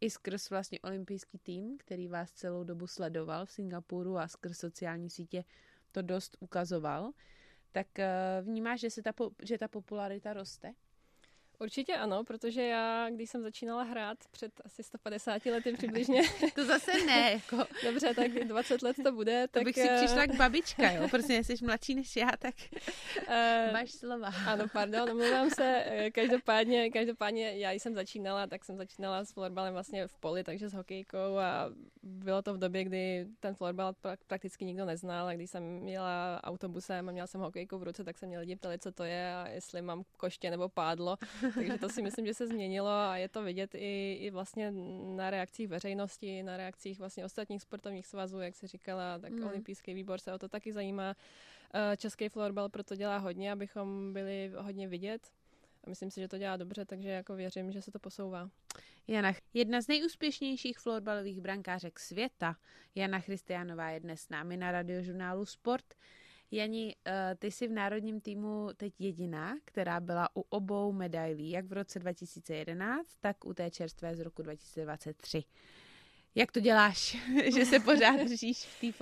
i 0.00 0.10
skrz 0.10 0.50
vlastně 0.50 0.80
olympijský 0.80 1.38
tým, 1.38 1.78
který 1.78 2.08
vás 2.08 2.32
celou 2.32 2.64
dobu 2.64 2.86
sledoval 2.86 3.46
v 3.46 3.52
Singapuru 3.52 4.18
a 4.18 4.28
skrz 4.28 4.58
sociální 4.58 5.10
sítě 5.10 5.44
to 5.92 6.02
dost 6.02 6.36
ukazoval, 6.40 7.12
tak 7.76 7.98
eh, 7.98 8.08
vnímáš, 8.42 8.80
že, 8.80 8.90
se 8.90 9.02
ta, 9.02 9.12
že 9.42 9.58
ta 9.58 9.68
popularita 9.68 10.32
roste? 10.32 10.72
Určitě 11.58 11.96
ano, 11.96 12.24
protože 12.24 12.62
já, 12.62 13.10
když 13.10 13.30
jsem 13.30 13.42
začínala 13.42 13.82
hrát 13.82 14.18
před 14.30 14.52
asi 14.64 14.82
150 14.82 15.46
lety 15.46 15.72
přibližně. 15.72 16.22
to 16.54 16.64
zase 16.64 16.92
ne, 17.06 17.30
jako. 17.52 17.66
Dobře, 17.84 18.14
tak 18.14 18.30
20 18.30 18.82
let 18.82 18.96
to 19.02 19.12
bude. 19.12 19.48
To 19.48 19.52
tak... 19.52 19.64
bych 19.64 19.74
si 19.74 19.88
eh, 19.90 19.96
přišla 19.96 20.26
k 20.26 20.36
babička, 20.36 20.90
jo, 20.90 21.08
protože 21.10 21.44
jsi 21.44 21.54
mladší 21.64 21.94
než 21.94 22.16
já, 22.16 22.30
tak 22.38 22.54
uh, 23.28 23.72
máš 23.72 23.90
slova. 23.90 24.32
Ano, 24.46 24.64
pardon, 24.72 25.10
omlouvám 25.10 25.50
se. 25.50 25.82
Eh, 25.86 26.10
každopádně, 26.10 26.90
každopádně 26.90 27.58
já 27.58 27.70
jsem 27.72 27.94
začínala, 27.94 28.46
tak 28.46 28.64
jsem 28.64 28.76
začínala 28.76 29.24
s 29.24 29.32
florbalem 29.32 29.72
vlastně 29.72 30.06
v 30.06 30.14
poli, 30.14 30.44
takže 30.44 30.68
s 30.68 30.74
hokejkou 30.74 31.38
a 31.38 31.70
bylo 32.02 32.42
to 32.42 32.54
v 32.54 32.58
době, 32.58 32.84
kdy 32.84 33.26
ten 33.40 33.54
florbal 33.54 33.94
prakticky 34.26 34.64
nikdo 34.64 34.84
neznal 34.84 35.28
a 35.28 35.34
když 35.34 35.50
jsem 35.50 35.88
jela 35.88 36.40
autobusem 36.44 37.08
a 37.08 37.12
měla 37.12 37.26
jsem 37.26 37.40
hokejku 37.40 37.78
v 37.78 37.82
ruce, 37.82 38.04
tak 38.04 38.18
se 38.18 38.26
mě 38.26 38.38
lidi 38.38 38.56
ptali, 38.56 38.78
co 38.78 38.92
to 38.92 39.04
je 39.04 39.34
a 39.34 39.48
jestli 39.48 39.82
mám 39.82 40.02
koště 40.16 40.50
nebo 40.50 40.68
pádlo. 40.68 41.16
Takže 41.54 41.78
to 41.78 41.88
si 41.88 42.02
myslím, 42.02 42.26
že 42.26 42.34
se 42.34 42.46
změnilo 42.46 42.88
a 42.88 43.16
je 43.16 43.28
to 43.28 43.42
vidět 43.42 43.74
i, 43.74 44.18
i 44.20 44.30
vlastně 44.30 44.72
na 45.16 45.30
reakcích 45.30 45.68
veřejnosti, 45.68 46.42
na 46.42 46.56
reakcích 46.56 46.98
vlastně 46.98 47.24
ostatních 47.24 47.62
sportovních 47.62 48.06
svazů, 48.06 48.40
jak 48.40 48.54
se 48.54 48.66
říkala, 48.66 49.18
tak 49.18 49.32
mm. 49.32 49.46
olympijský 49.46 49.94
výbor 49.94 50.18
se 50.18 50.32
o 50.32 50.38
to 50.38 50.48
taky 50.48 50.72
zajímá. 50.72 51.14
Eh, 51.74 51.96
český 51.96 52.28
florbal 52.28 52.68
proto 52.68 52.96
dělá 52.96 53.18
hodně, 53.18 53.52
abychom 53.52 54.12
byli 54.12 54.52
hodně 54.56 54.88
vidět. 54.88 55.30
A 55.84 55.88
myslím 55.88 56.10
si, 56.10 56.20
že 56.20 56.28
to 56.28 56.38
dělá 56.38 56.56
dobře, 56.56 56.84
takže 56.84 57.08
jako 57.08 57.34
věřím, 57.34 57.72
že 57.72 57.82
se 57.82 57.90
to 57.90 57.98
posouvá. 57.98 58.50
Jana, 59.08 59.32
jedna 59.54 59.80
z 59.80 59.88
nejúspěšnějších 59.88 60.78
florbalových 60.78 61.40
brankářek 61.40 62.00
světa, 62.00 62.56
Jana 62.94 63.20
Christianová 63.20 63.90
je 63.90 64.00
dnes 64.00 64.20
s 64.20 64.28
námi 64.28 64.56
na 64.56 64.72
radiožurnálu 64.72 65.46
Sport. 65.46 65.94
Jani, 66.50 66.96
eh, 67.06 67.36
ty 67.38 67.50
jsi 67.50 67.68
v 67.68 67.72
národním 67.72 68.20
týmu 68.20 68.68
teď 68.76 68.94
jediná, 68.98 69.54
která 69.64 70.00
byla 70.00 70.28
u 70.36 70.40
obou 70.40 70.92
medailí, 70.92 71.50
jak 71.50 71.64
v 71.64 71.72
roce 71.72 71.98
2011, 71.98 73.08
tak 73.20 73.44
u 73.44 73.54
té 73.54 73.70
čerstvé 73.70 74.16
z 74.16 74.20
roku 74.20 74.42
2023. 74.42 75.44
Jak 76.34 76.52
to 76.52 76.60
děláš, 76.60 77.16
že 77.56 77.64
se 77.64 77.80
pořád 77.80 78.16
držíš 78.24 78.66
v 78.66 78.80
té 78.80 78.92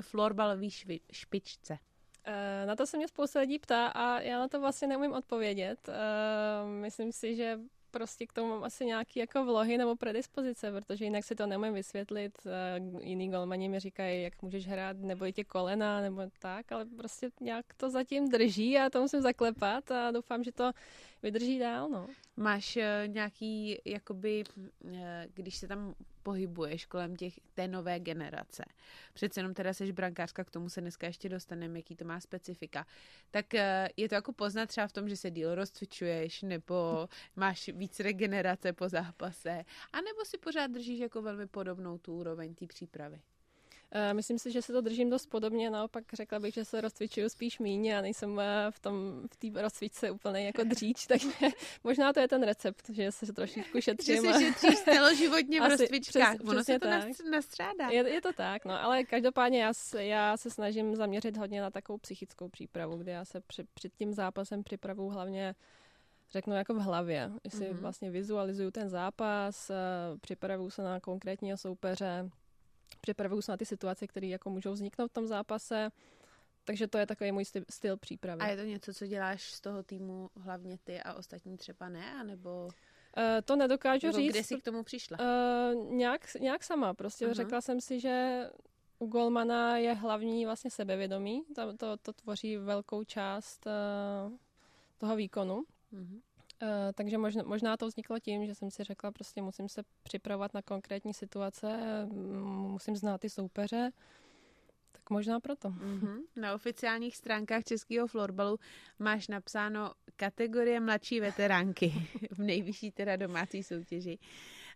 florbalové 0.00 0.68
špičce? 1.12 1.78
Eh, 2.26 2.66
na 2.66 2.76
to 2.76 2.86
se 2.86 2.96
mě 2.96 3.08
spousta 3.08 3.40
lidí 3.40 3.58
ptá 3.58 3.86
a 3.86 4.20
já 4.20 4.38
na 4.38 4.48
to 4.48 4.60
vlastně 4.60 4.88
neumím 4.88 5.12
odpovědět. 5.12 5.88
Eh, 5.88 5.92
myslím 6.80 7.12
si, 7.12 7.36
že 7.36 7.58
prostě 7.94 8.26
k 8.26 8.32
tomu 8.32 8.48
mám 8.48 8.64
asi 8.64 8.86
nějaký 8.86 9.20
jako 9.20 9.44
vlohy 9.44 9.78
nebo 9.78 9.96
predispozice, 9.96 10.72
protože 10.72 11.04
jinak 11.04 11.24
si 11.24 11.34
to 11.34 11.46
nemůžu 11.46 11.72
vysvětlit. 11.72 12.38
Jiný 13.00 13.30
golmani 13.30 13.68
mi 13.68 13.80
říkají, 13.80 14.22
jak 14.22 14.42
můžeš 14.42 14.66
hrát, 14.66 14.96
nebo 14.96 15.30
tě 15.30 15.44
kolena, 15.44 16.00
nebo 16.00 16.22
tak, 16.38 16.72
ale 16.72 16.84
prostě 16.84 17.30
nějak 17.40 17.66
to 17.76 17.90
zatím 17.90 18.28
drží 18.28 18.78
a 18.78 18.90
to 18.90 19.00
musím 19.00 19.20
zaklepat 19.20 19.90
a 19.90 20.10
doufám, 20.10 20.44
že 20.44 20.52
to 20.52 20.72
vydrží 21.24 21.58
dál, 21.58 21.88
no. 21.88 22.06
Máš 22.36 22.76
uh, 22.76 22.82
nějaký, 23.06 23.78
jakoby, 23.84 24.44
uh, 24.56 24.90
když 25.34 25.56
se 25.56 25.68
tam 25.68 25.94
pohybuješ 26.22 26.86
kolem 26.86 27.16
těch, 27.16 27.40
té 27.54 27.68
nové 27.68 28.00
generace. 28.00 28.64
Přece 29.12 29.40
jenom 29.40 29.54
teda 29.54 29.74
seš 29.74 29.90
brankářka, 29.90 30.44
k 30.44 30.50
tomu 30.50 30.68
se 30.68 30.80
dneska 30.80 31.06
ještě 31.06 31.28
dostaneme, 31.28 31.78
jaký 31.78 31.96
to 31.96 32.04
má 32.04 32.20
specifika. 32.20 32.86
Tak 33.30 33.46
uh, 33.54 33.60
je 33.96 34.08
to 34.08 34.14
jako 34.14 34.32
poznat 34.32 34.66
třeba 34.66 34.86
v 34.86 34.92
tom, 34.92 35.08
že 35.08 35.16
se 35.16 35.30
díl 35.30 35.54
rozcvičuješ, 35.54 36.42
nebo 36.42 37.08
máš 37.36 37.68
víc 37.68 38.00
regenerace 38.00 38.72
po 38.72 38.88
zápase, 38.88 39.64
anebo 39.92 40.24
si 40.24 40.38
pořád 40.38 40.66
držíš 40.66 41.00
jako 41.00 41.22
velmi 41.22 41.46
podobnou 41.46 41.98
tu 41.98 42.14
úroveň 42.14 42.54
té 42.54 42.66
přípravy. 42.66 43.20
Myslím 44.12 44.38
si, 44.38 44.52
že 44.52 44.62
se 44.62 44.72
to 44.72 44.80
držím 44.80 45.10
dost 45.10 45.26
podobně, 45.26 45.70
naopak 45.70 46.04
řekla 46.12 46.38
bych, 46.38 46.54
že 46.54 46.64
se 46.64 46.80
rozcvičuju 46.80 47.28
spíš 47.28 47.58
míně 47.58 47.98
a 47.98 48.00
nejsem 48.00 48.32
uh, 48.32 48.42
v 48.70 48.80
tom 48.80 49.22
v 49.32 49.36
té 49.36 49.62
rozcvičce 49.62 50.10
úplně 50.10 50.46
jako 50.46 50.64
dříč, 50.64 51.06
takže 51.06 51.28
možná 51.84 52.12
to 52.12 52.20
je 52.20 52.28
ten 52.28 52.42
recept, 52.42 52.90
že 52.90 53.12
se 53.12 53.32
trošičku 53.32 53.80
šetřím. 53.80 54.24
Že 54.24 54.32
si 54.32 54.44
šetříš 54.44 54.80
celoživotně 54.80 55.60
v 55.60 55.64
rozcvičkách, 55.68 56.36
přes, 56.36 56.48
ono 56.48 56.64
se 56.64 56.78
to 56.78 56.88
tak. 56.88 57.04
nastřádá. 57.30 57.88
Je, 57.90 58.08
je 58.08 58.20
to 58.20 58.32
tak, 58.32 58.64
no, 58.64 58.82
ale 58.82 59.04
každopádně 59.04 59.62
já, 59.62 59.72
já 59.98 60.36
se 60.36 60.50
snažím 60.50 60.96
zaměřit 60.96 61.36
hodně 61.36 61.60
na 61.60 61.70
takovou 61.70 61.98
psychickou 61.98 62.48
přípravu, 62.48 62.96
kde 62.96 63.12
já 63.12 63.24
se 63.24 63.40
při, 63.40 63.64
před 63.74 63.94
tím 63.94 64.12
zápasem 64.12 64.64
připravu 64.64 65.08
hlavně 65.08 65.54
řeknu 66.30 66.54
jako 66.54 66.74
v 66.74 66.78
hlavě. 66.78 67.30
Jestli 67.44 67.66
mm-hmm. 67.66 67.78
vlastně 67.80 68.10
vizualizuju 68.10 68.70
ten 68.70 68.88
zápas, 68.88 69.70
eh, 69.70 69.74
připravuju 70.20 70.70
se 70.70 70.82
na 70.82 71.00
konkrétního 71.00 71.56
soupeře, 71.56 72.30
připravuju 73.00 73.42
se 73.42 73.52
na 73.52 73.56
ty 73.56 73.66
situace, 73.66 74.06
které 74.06 74.26
jako 74.26 74.50
můžou 74.50 74.72
vzniknout 74.72 75.08
v 75.08 75.14
tom 75.14 75.26
zápase. 75.26 75.90
Takže 76.64 76.86
to 76.86 76.98
je 76.98 77.06
takový 77.06 77.32
můj 77.32 77.44
styl, 77.44 77.64
styl 77.70 77.96
přípravy. 77.96 78.40
A 78.40 78.46
je 78.46 78.56
to 78.56 78.62
něco, 78.62 78.94
co 78.94 79.06
děláš 79.06 79.42
z 79.42 79.60
toho 79.60 79.82
týmu 79.82 80.30
hlavně 80.36 80.78
ty 80.84 81.00
a 81.00 81.14
ostatní 81.14 81.56
třeba 81.56 81.88
ne? 81.88 82.14
Anebo... 82.14 82.68
Uh, 83.16 83.22
to 83.44 83.56
nedokážu 83.56 84.06
Nebo 84.06 84.18
říct. 84.18 84.32
Kde 84.32 84.44
jsi 84.44 84.60
k 84.60 84.64
tomu 84.64 84.82
přišla? 84.82 85.18
Uh, 85.20 85.90
nějak, 85.92 86.34
nějak 86.34 86.64
sama. 86.64 86.94
Prostě 86.94 87.26
uh-huh. 87.26 87.34
řekla 87.34 87.60
jsem 87.60 87.80
si, 87.80 88.00
že 88.00 88.44
u 88.98 89.06
Golmana 89.06 89.76
je 89.76 89.94
hlavní 89.94 90.44
vlastně 90.44 90.70
sebevědomí. 90.70 91.42
To, 91.54 91.76
to, 91.76 91.96
to 91.96 92.12
tvoří 92.12 92.56
velkou 92.56 93.04
část 93.04 93.66
uh, 93.66 94.32
toho 94.98 95.16
výkonu. 95.16 95.64
Uh-huh. 95.92 96.20
Uh, 96.64 96.92
takže 96.94 97.18
možná, 97.18 97.42
možná 97.42 97.76
to 97.76 97.86
vzniklo 97.86 98.18
tím, 98.18 98.46
že 98.46 98.54
jsem 98.54 98.70
si 98.70 98.84
řekla, 98.84 99.10
prostě 99.10 99.42
musím 99.42 99.68
se 99.68 99.82
připravovat 100.02 100.54
na 100.54 100.62
konkrétní 100.62 101.14
situace, 101.14 101.78
musím 102.46 102.96
znát 102.96 103.20
ty 103.20 103.30
soupeře, 103.30 103.90
tak 104.92 105.10
možná 105.10 105.40
proto. 105.40 105.68
Uh-huh. 105.68 106.22
Na 106.36 106.54
oficiálních 106.54 107.16
stránkách 107.16 107.64
českého 107.64 108.06
florbalu 108.06 108.58
máš 108.98 109.28
napsáno 109.28 109.92
kategorie 110.16 110.80
mladší 110.80 111.20
veteránky 111.20 111.94
v 112.30 112.38
nejvyšší 112.38 112.90
teda 112.90 113.16
domácí 113.16 113.62
soutěži. 113.62 114.18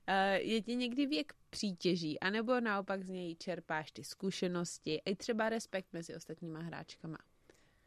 Uh, 0.08 0.14
je 0.34 0.62
ti 0.62 0.76
někdy 0.76 1.06
věk 1.06 1.32
přítěží, 1.50 2.20
anebo 2.20 2.60
naopak 2.60 3.02
z 3.02 3.08
něj 3.08 3.36
čerpáš 3.36 3.92
ty 3.92 4.04
zkušenosti 4.04 5.00
i 5.04 5.16
třeba 5.16 5.48
respekt 5.48 5.92
mezi 5.92 6.16
ostatníma 6.16 6.60
hráčkama? 6.60 7.18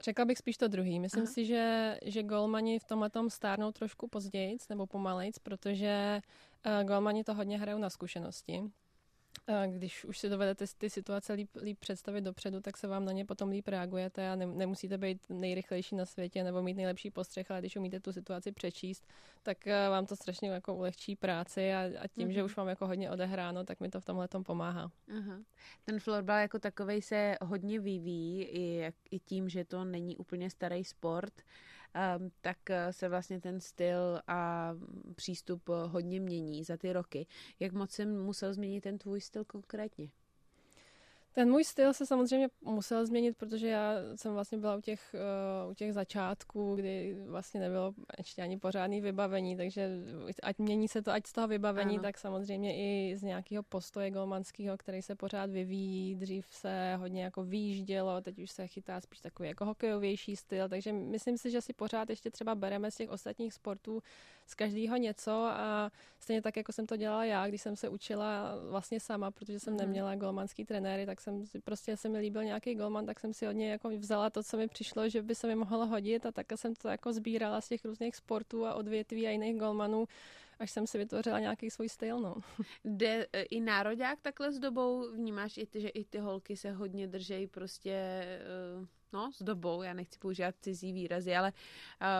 Řekla 0.03 0.25
bych 0.25 0.37
spíš 0.37 0.57
to 0.57 0.67
druhý. 0.67 0.99
Myslím 0.99 1.23
Aha. 1.23 1.31
si, 1.31 1.45
že, 1.45 1.97
že 2.05 2.23
golmani 2.23 2.79
v 2.79 2.83
tomhle 2.83 3.09
tom 3.09 3.29
stárnou 3.29 3.71
trošku 3.71 4.07
později 4.07 4.57
nebo 4.69 4.87
pomalejc, 4.87 5.39
protože 5.39 6.21
uh, 6.65 6.87
golmani 6.87 7.23
to 7.23 7.33
hodně 7.33 7.59
hrajou 7.59 7.77
na 7.77 7.89
zkušenosti 7.89 8.61
když 9.67 10.05
už 10.05 10.17
si 10.17 10.29
dovedete 10.29 10.65
ty 10.77 10.89
situace 10.89 11.33
líp, 11.33 11.49
líp 11.61 11.79
představit 11.79 12.21
dopředu, 12.21 12.61
tak 12.61 12.77
se 12.77 12.87
vám 12.87 13.05
na 13.05 13.11
ně 13.11 13.25
potom 13.25 13.49
líp 13.49 13.67
reagujete 13.67 14.29
a 14.29 14.35
ne, 14.35 14.45
nemusíte 14.45 14.97
být 14.97 15.29
nejrychlejší 15.29 15.95
na 15.95 16.05
světě 16.05 16.43
nebo 16.43 16.61
mít 16.61 16.73
nejlepší 16.73 17.11
postřeh, 17.11 17.51
ale 17.51 17.59
když 17.59 17.75
umíte 17.75 17.99
tu 17.99 18.13
situaci 18.13 18.51
přečíst, 18.51 19.07
tak 19.43 19.67
eh, 19.67 19.89
vám 19.89 20.05
to 20.05 20.15
strašně 20.15 20.49
jako 20.49 20.75
ulehčí 20.75 21.15
práci 21.15 21.73
a, 21.73 21.79
a 21.99 22.07
tím, 22.07 22.27
mm-hmm. 22.27 22.31
že 22.31 22.39
mhm. 22.39 22.45
už 22.45 22.55
mám 22.55 22.67
jako 22.67 22.87
hodně 22.87 23.11
odehráno, 23.11 23.63
tak 23.63 23.79
mi 23.79 23.89
to 23.89 24.01
v 24.01 24.05
tomhle 24.05 24.27
tom 24.27 24.43
pomáhá. 24.43 24.91
Uh-huh. 25.09 25.43
Ten 25.85 25.99
florbal 25.99 26.39
jako 26.39 26.59
takovej 26.59 27.01
se 27.01 27.35
hodně 27.41 27.79
vyvíjí 27.79 28.43
i, 28.43 28.93
i 29.11 29.19
tím, 29.19 29.49
že 29.49 29.65
to 29.65 29.85
není 29.85 30.17
úplně 30.17 30.49
starý 30.49 30.83
sport. 30.83 31.33
Uh, 31.37 31.43
tak 32.41 32.69
eh, 32.69 32.93
se 32.93 33.09
vlastně 33.09 33.41
ten 33.41 33.59
styl 33.59 34.21
a 34.27 34.71
přístup 35.15 35.69
eh, 35.69 35.87
hodně 35.87 36.19
mění 36.19 36.63
za 36.63 36.77
ty 36.77 36.93
roky. 36.93 37.27
Jak 37.59 37.71
moc 37.73 37.91
jsem 37.91 38.23
musel 38.23 38.53
změnit 38.53 38.81
ten 38.81 38.97
tvůj 38.97 39.21
styl 39.21 39.45
konkrétně? 39.45 40.09
Ten 41.33 41.49
můj 41.49 41.63
styl 41.63 41.93
se 41.93 42.05
samozřejmě 42.05 42.49
musel 42.61 43.05
změnit, 43.05 43.37
protože 43.37 43.67
já 43.67 43.93
jsem 44.15 44.33
vlastně 44.33 44.57
byla 44.57 44.75
u 44.75 44.81
těch, 44.81 45.15
uh, 45.65 45.71
u 45.71 45.73
těch 45.73 45.93
začátků, 45.93 46.75
kdy 46.75 47.15
vlastně 47.27 47.59
nebylo 47.59 47.93
ještě 48.17 48.41
ani 48.41 48.57
pořádný 48.57 49.01
vybavení, 49.01 49.57
takže 49.57 49.89
ať 50.43 50.57
mění 50.57 50.87
se 50.87 51.01
to, 51.01 51.11
ať 51.11 51.27
z 51.27 51.33
toho 51.33 51.47
vybavení, 51.47 51.95
ano. 51.95 52.03
tak 52.03 52.17
samozřejmě 52.17 52.77
i 52.77 53.15
z 53.17 53.23
nějakého 53.23 53.63
postoje 53.63 54.11
golmanského, 54.11 54.77
který 54.77 55.01
se 55.01 55.15
pořád 55.15 55.49
vyvíjí. 55.49 56.15
Dřív 56.15 56.45
se 56.49 56.95
hodně 56.95 57.23
jako 57.23 57.43
výjíždělo, 57.43 58.21
teď 58.21 58.39
už 58.39 58.51
se 58.51 58.67
chytá 58.67 59.01
spíš 59.01 59.19
takový 59.19 59.49
jako 59.49 59.65
hokejovější 59.65 60.35
styl, 60.35 60.69
takže 60.69 60.93
myslím 60.93 61.37
si, 61.37 61.51
že 61.51 61.61
si 61.61 61.73
pořád 61.73 62.09
ještě 62.09 62.31
třeba 62.31 62.55
bereme 62.55 62.91
z 62.91 62.95
těch 62.95 63.09
ostatních 63.09 63.53
sportů 63.53 64.03
z 64.45 64.55
každého 64.55 64.97
něco 64.97 65.31
a 65.31 65.91
stejně 66.19 66.41
tak, 66.41 66.57
jako 66.57 66.71
jsem 66.71 66.85
to 66.85 66.95
dělala 66.95 67.25
já, 67.25 67.47
když 67.47 67.61
jsem 67.61 67.75
se 67.75 67.89
učila 67.89 68.55
vlastně 68.69 68.99
sama, 68.99 69.31
protože 69.31 69.59
jsem 69.59 69.73
mhm. 69.73 69.81
neměla 69.81 70.15
golmanský 70.15 70.65
trenéry, 70.65 71.05
tak 71.05 71.21
jsem 71.21 71.45
si 71.45 71.59
prostě 71.59 71.97
se 71.97 72.09
mi 72.09 72.19
líbil 72.19 72.43
nějaký 72.43 72.75
golman, 72.75 73.05
tak 73.05 73.19
jsem 73.19 73.33
si 73.33 73.47
od 73.47 73.51
něj 73.51 73.69
jako 73.69 73.89
vzala 73.89 74.29
to, 74.29 74.43
co 74.43 74.57
mi 74.57 74.67
přišlo, 74.67 75.09
že 75.09 75.21
by 75.21 75.35
se 75.35 75.47
mi 75.47 75.55
mohlo 75.55 75.85
hodit 75.85 76.25
a 76.25 76.31
tak 76.31 76.45
jsem 76.55 76.75
to 76.75 76.87
jako 76.87 77.13
sbírala 77.13 77.61
z 77.61 77.67
těch 77.67 77.85
různých 77.85 78.15
sportů 78.15 78.65
a 78.65 78.73
odvětví 78.73 79.27
a 79.27 79.29
jiných 79.29 79.59
golmanů 79.59 80.07
až 80.61 80.71
jsem 80.71 80.87
si 80.87 80.97
vytvořila 80.97 81.39
nějaký 81.39 81.69
svůj 81.69 81.89
styl, 81.89 82.19
no. 82.19 82.35
Jde 82.85 83.27
e, 83.33 83.41
i 83.41 83.61
nároďák 83.61 84.21
takhle 84.21 84.51
s 84.51 84.59
dobou? 84.59 85.11
Vnímáš 85.11 85.57
i 85.57 85.65
ty, 85.65 85.81
že 85.81 85.89
i 85.89 86.03
ty 86.03 86.17
holky 86.17 86.57
se 86.57 86.71
hodně 86.71 87.07
držejí 87.07 87.47
prostě 87.47 87.91
e, 87.91 88.41
no, 89.13 89.31
s 89.31 89.43
dobou, 89.43 89.81
já 89.81 89.93
nechci 89.93 90.19
používat 90.19 90.55
cizí 90.61 90.93
výrazy, 90.93 91.35
ale 91.35 91.53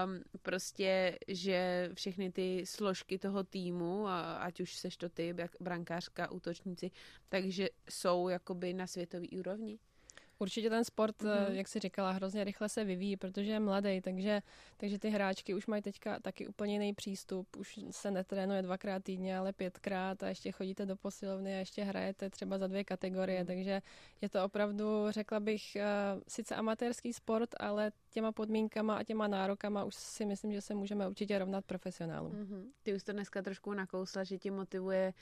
um, 0.06 0.24
prostě, 0.42 1.20
že 1.28 1.90
všechny 1.94 2.32
ty 2.32 2.66
složky 2.66 3.20
toho 3.20 3.44
týmu, 3.44 4.08
ať 4.40 4.60
už 4.60 4.76
seš 4.76 4.98
to 4.98 5.10
ty, 5.10 5.36
brankářka, 5.60 6.32
útočníci, 6.32 6.92
takže 7.30 7.70
jsou 7.90 8.30
jakoby 8.30 8.74
na 8.74 8.88
světové 8.88 9.28
úrovni? 9.40 9.80
Určitě 10.42 10.70
ten 10.70 10.84
sport, 10.86 11.22
mm-hmm. 11.22 11.52
jak 11.52 11.68
si 11.68 11.80
říkala, 11.80 12.12
hrozně 12.12 12.44
rychle 12.44 12.70
se 12.70 12.84
vyvíjí, 12.84 13.18
protože 13.18 13.52
je 13.52 13.60
mladý, 13.60 14.02
takže, 14.02 14.42
takže 14.78 15.00
ty 15.00 15.10
hráčky 15.10 15.54
už 15.54 15.68
mají 15.68 15.82
teďka 15.82 16.20
taky 16.20 16.48
úplně 16.48 16.74
jiný 16.74 16.94
přístup. 16.94 17.48
Už 17.58 17.80
se 17.92 18.12
netrénuje 18.12 18.62
dvakrát 18.62 19.04
týdně, 19.04 19.38
ale 19.38 19.54
pětkrát 19.54 20.24
a 20.24 20.30
ještě 20.30 20.52
chodíte 20.52 20.86
do 20.86 20.96
posilovny 20.96 21.56
a 21.56 21.58
ještě 21.58 21.84
hrajete 21.84 22.30
třeba 22.30 22.58
za 22.58 22.68
dvě 22.68 22.84
kategorie, 22.84 23.44
mm-hmm. 23.44 23.48
takže 23.48 23.82
je 24.22 24.30
to 24.30 24.46
opravdu, 24.46 25.12
řekla 25.12 25.40
bych, 25.40 25.62
uh, 25.76 26.22
sice 26.28 26.56
amatérský 26.56 27.14
sport, 27.14 27.50
ale 27.60 27.92
těma 28.10 28.32
podmínkama 28.32 28.98
a 28.98 29.04
těma 29.04 29.28
nárokama 29.28 29.84
už 29.84 29.96
si 29.96 30.26
myslím, 30.26 30.54
že 30.54 30.62
se 30.62 30.74
můžeme 30.74 31.08
určitě 31.08 31.40
rovnat 31.40 31.66
profesionálům. 31.66 32.34
Mm-hmm. 32.34 32.64
Ty 32.84 32.94
už 32.94 33.04
to 33.04 33.12
dneska 33.12 33.42
trošku 33.42 33.74
nakousla, 33.74 34.24
že 34.24 34.38
tě 34.38 34.52
motivuje 34.52 35.14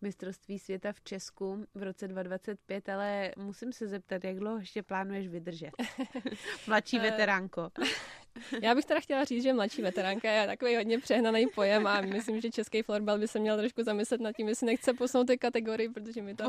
mistrovství 0.00 0.58
světa 0.58 0.92
v 0.92 1.00
Česku 1.00 1.66
v 1.74 1.82
roce 1.82 2.08
2025, 2.08 2.88
ale 2.88 3.32
musím 3.36 3.72
se 3.72 3.88
zeptat, 3.88 4.24
jak 4.24 4.36
dlouho 4.36 4.58
ještě 4.58 4.82
plánuješ 4.82 5.28
vydržet? 5.28 5.70
Mladší 6.66 6.98
eh, 6.98 7.02
veteránko. 7.02 7.70
Já 8.62 8.74
bych 8.74 8.84
teda 8.84 9.00
chtěla 9.00 9.24
říct, 9.24 9.42
že 9.42 9.52
mladší 9.52 9.82
veteránka 9.82 10.30
je 10.30 10.46
takový 10.46 10.76
hodně 10.76 10.98
přehnaný 10.98 11.46
pojem 11.54 11.86
a 11.86 12.00
myslím, 12.00 12.40
že 12.40 12.50
český 12.50 12.82
florbal 12.82 13.18
by 13.18 13.28
se 13.28 13.38
měl 13.38 13.56
trošku 13.56 13.82
zamyslet 13.82 14.20
nad 14.20 14.36
tím, 14.36 14.48
jestli 14.48 14.66
nechce 14.66 14.94
posunout 14.94 15.24
ty 15.24 15.38
kategorii, 15.38 15.88
protože 15.88 16.22
mi 16.22 16.34
to... 16.34 16.44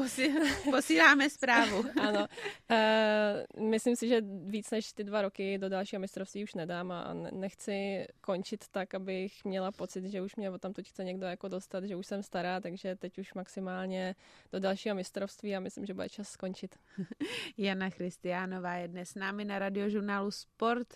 Posíláme 0.71 1.29
zprávu. 1.29 1.85
ano. 2.01 2.27
Uh, 2.71 3.69
myslím 3.69 3.95
si, 3.95 4.07
že 4.07 4.21
víc 4.45 4.71
než 4.71 4.93
ty 4.93 5.03
dva 5.03 5.21
roky 5.21 5.57
do 5.57 5.69
dalšího 5.69 5.99
mistrovství 5.99 6.43
už 6.43 6.53
nedám 6.53 6.91
a 6.91 7.13
nechci 7.13 8.07
končit 8.21 8.65
tak, 8.71 8.93
abych 8.93 9.45
měla 9.45 9.71
pocit, 9.71 10.05
že 10.05 10.21
už 10.21 10.35
mě 10.35 10.51
tam 10.59 10.73
teď 10.73 10.89
chce 10.89 11.03
někdo 11.03 11.25
jako 11.25 11.47
dostat, 11.47 11.83
že 11.83 11.95
už 11.95 12.07
jsem 12.07 12.23
stará, 12.23 12.59
takže 12.61 12.95
teď 12.95 13.17
už 13.17 13.33
maximálně 13.33 14.15
do 14.51 14.59
dalšího 14.59 14.95
mistrovství 14.95 15.55
a 15.55 15.59
myslím, 15.59 15.85
že 15.85 15.93
bude 15.93 16.09
čas 16.09 16.29
skončit. 16.29 16.75
Jana 17.57 17.89
Christianová 17.89 18.73
je 18.73 18.87
dnes 18.87 19.09
s 19.09 19.15
námi 19.15 19.45
na 19.45 19.59
radiožurnálu 19.59 20.31
Sport. 20.31 20.93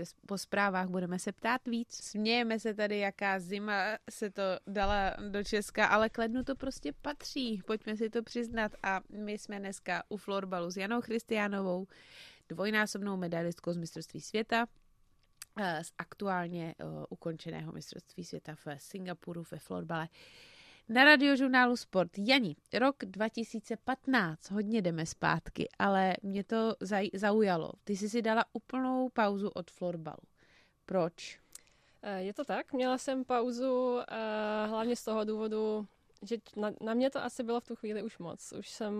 Vydržte 0.00 0.20
po 0.26 0.38
zprávách, 0.38 0.88
budeme 0.88 1.18
se 1.18 1.32
ptát 1.32 1.68
víc. 1.68 1.94
Smějeme 1.94 2.58
se 2.58 2.74
tady, 2.74 2.98
jaká 2.98 3.40
zima 3.40 3.98
se 4.10 4.30
to 4.30 4.42
dala 4.66 5.16
do 5.30 5.44
Česka, 5.44 5.86
ale 5.86 6.08
k 6.08 6.18
lednu 6.18 6.44
to 6.44 6.56
prostě 6.56 6.92
patří. 6.92 7.62
Pojďme 7.66 7.96
si 7.96 8.10
to 8.10 8.22
přiznat 8.22 8.72
a 8.82 9.00
my 9.10 9.32
jsme 9.32 9.58
dneska 9.58 10.02
u 10.08 10.16
florbalu 10.16 10.70
s 10.70 10.76
Janou 10.76 11.00
Christianovou, 11.00 11.86
dvojnásobnou 12.48 13.16
medalistkou 13.16 13.72
z 13.72 13.76
mistrovství 13.76 14.20
světa, 14.20 14.66
eh, 15.60 15.84
z 15.84 15.92
aktuálně 15.98 16.74
uh, 16.84 17.04
ukončeného 17.08 17.72
mistrovství 17.72 18.24
světa 18.24 18.54
v 18.54 18.66
Singapuru 18.76 19.44
ve 19.50 19.58
florbale. 19.58 20.08
Na 20.90 21.04
radiožurnálu 21.04 21.76
Sport. 21.76 22.10
Jani, 22.18 22.56
rok 22.72 22.96
2015, 23.02 24.50
hodně 24.50 24.82
jdeme 24.82 25.06
zpátky, 25.06 25.68
ale 25.78 26.16
mě 26.22 26.44
to 26.44 26.74
zaujalo. 27.12 27.72
Ty 27.84 27.96
jsi 27.96 28.08
si 28.08 28.22
dala 28.22 28.44
úplnou 28.52 29.08
pauzu 29.08 29.48
od 29.48 29.70
florbalu. 29.70 30.22
Proč? 30.86 31.40
Eh, 32.02 32.22
je 32.22 32.34
to 32.34 32.44
tak, 32.44 32.72
měla 32.72 32.98
jsem 32.98 33.24
pauzu 33.24 33.94
uh, 33.94 34.00
hlavně 34.70 34.96
z 34.96 35.04
toho 35.04 35.24
důvodu, 35.24 35.86
že 36.22 36.36
na, 36.56 36.70
na 36.80 36.94
mě 36.94 37.10
to 37.10 37.24
asi 37.24 37.42
bylo 37.42 37.60
v 37.60 37.66
tu 37.66 37.76
chvíli 37.76 38.02
už 38.02 38.18
moc. 38.18 38.52
Už 38.52 38.68
jsem 38.68 38.94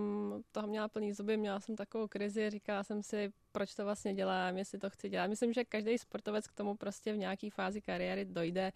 toho 0.53 0.67
měla 0.67 0.89
plný 0.89 1.13
zuby, 1.13 1.37
měla 1.37 1.61
jsem 1.61 1.77
takovou 1.77 2.09
krizi, 2.09 2.51
říkala 2.51 2.85
jsem 2.85 3.03
si, 3.03 3.33
proč 3.53 3.75
to 3.75 3.85
vlastně 3.85 4.15
dělám, 4.15 4.59
jestli 4.59 4.79
to 4.79 4.91
chci 4.91 5.09
dělat. 5.09 5.27
Myslím, 5.27 5.53
že 5.53 5.65
každý 5.65 5.99
sportovec 5.99 6.47
k 6.47 6.55
tomu 6.55 6.75
prostě 6.75 7.13
v 7.13 7.17
nějaké 7.17 7.51
fázi 7.51 7.81
kariéry 7.81 8.25
dojde, 8.25 8.73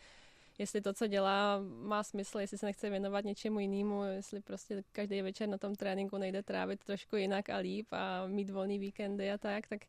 jestli 0.58 0.80
to, 0.80 0.92
co 0.92 1.06
dělá, 1.06 1.60
má 1.82 2.02
smysl, 2.02 2.38
jestli 2.38 2.58
se 2.58 2.66
nechce 2.66 2.90
věnovat 2.90 3.24
něčemu 3.24 3.60
jinému, 3.60 4.04
jestli 4.04 4.40
prostě 4.40 4.84
každý 4.92 5.22
večer 5.22 5.48
na 5.48 5.58
tom 5.58 5.74
tréninku 5.74 6.18
nejde 6.18 6.42
trávit 6.42 6.84
trošku 6.84 7.16
jinak 7.16 7.50
a 7.50 7.56
líp 7.56 7.86
a 7.90 8.26
mít 8.26 8.50
volný 8.50 8.78
víkendy 8.78 9.30
a 9.30 9.38
tak, 9.38 9.66
tak 9.68 9.80